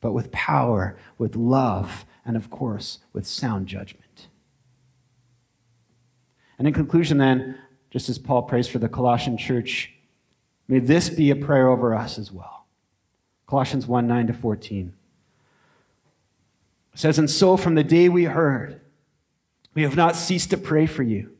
but 0.00 0.12
with 0.12 0.30
power, 0.30 0.96
with 1.16 1.36
love, 1.36 2.04
and 2.24 2.36
of 2.36 2.50
course, 2.50 3.00
with 3.12 3.26
sound 3.26 3.66
judgment. 3.66 4.28
And 6.58 6.68
in 6.68 6.74
conclusion, 6.74 7.18
then, 7.18 7.58
just 7.90 8.08
as 8.08 8.18
Paul 8.18 8.42
prays 8.42 8.68
for 8.68 8.78
the 8.78 8.88
Colossian 8.88 9.36
church, 9.36 9.92
may 10.66 10.78
this 10.78 11.08
be 11.08 11.30
a 11.30 11.36
prayer 11.36 11.68
over 11.68 11.94
us 11.94 12.18
as 12.18 12.30
well. 12.30 12.66
Colossians 13.46 13.86
1 13.86 14.06
9 14.06 14.26
to 14.26 14.32
14. 14.32 14.92
It 16.92 16.98
says, 16.98 17.18
And 17.18 17.30
so 17.30 17.56
from 17.56 17.74
the 17.74 17.84
day 17.84 18.08
we 18.08 18.24
heard, 18.24 18.80
we 19.74 19.82
have 19.82 19.96
not 19.96 20.16
ceased 20.16 20.50
to 20.50 20.56
pray 20.56 20.86
for 20.86 21.02
you, 21.02 21.30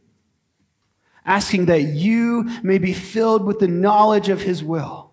asking 1.26 1.66
that 1.66 1.82
you 1.82 2.48
may 2.62 2.78
be 2.78 2.92
filled 2.92 3.44
with 3.44 3.58
the 3.58 3.68
knowledge 3.68 4.28
of 4.28 4.42
his 4.42 4.62
will, 4.62 5.10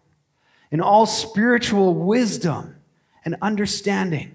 in 0.72 0.80
all 0.80 1.06
spiritual 1.06 1.94
wisdom 1.94 2.76
and 3.26 3.36
understanding 3.42 4.35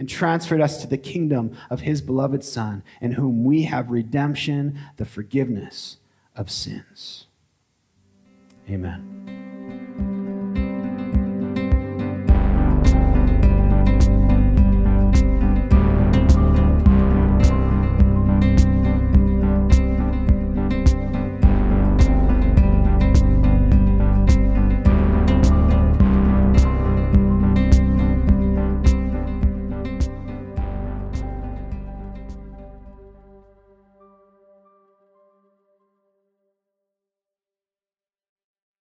and 0.00 0.08
transferred 0.08 0.62
us 0.62 0.80
to 0.80 0.86
the 0.86 0.96
kingdom 0.96 1.54
of 1.68 1.82
his 1.82 2.00
beloved 2.00 2.42
Son, 2.42 2.82
in 3.02 3.12
whom 3.12 3.44
we 3.44 3.64
have 3.64 3.90
redemption, 3.90 4.80
the 4.96 5.04
forgiveness 5.04 5.98
of 6.34 6.50
sins. 6.50 7.26
Amen. 8.66 9.49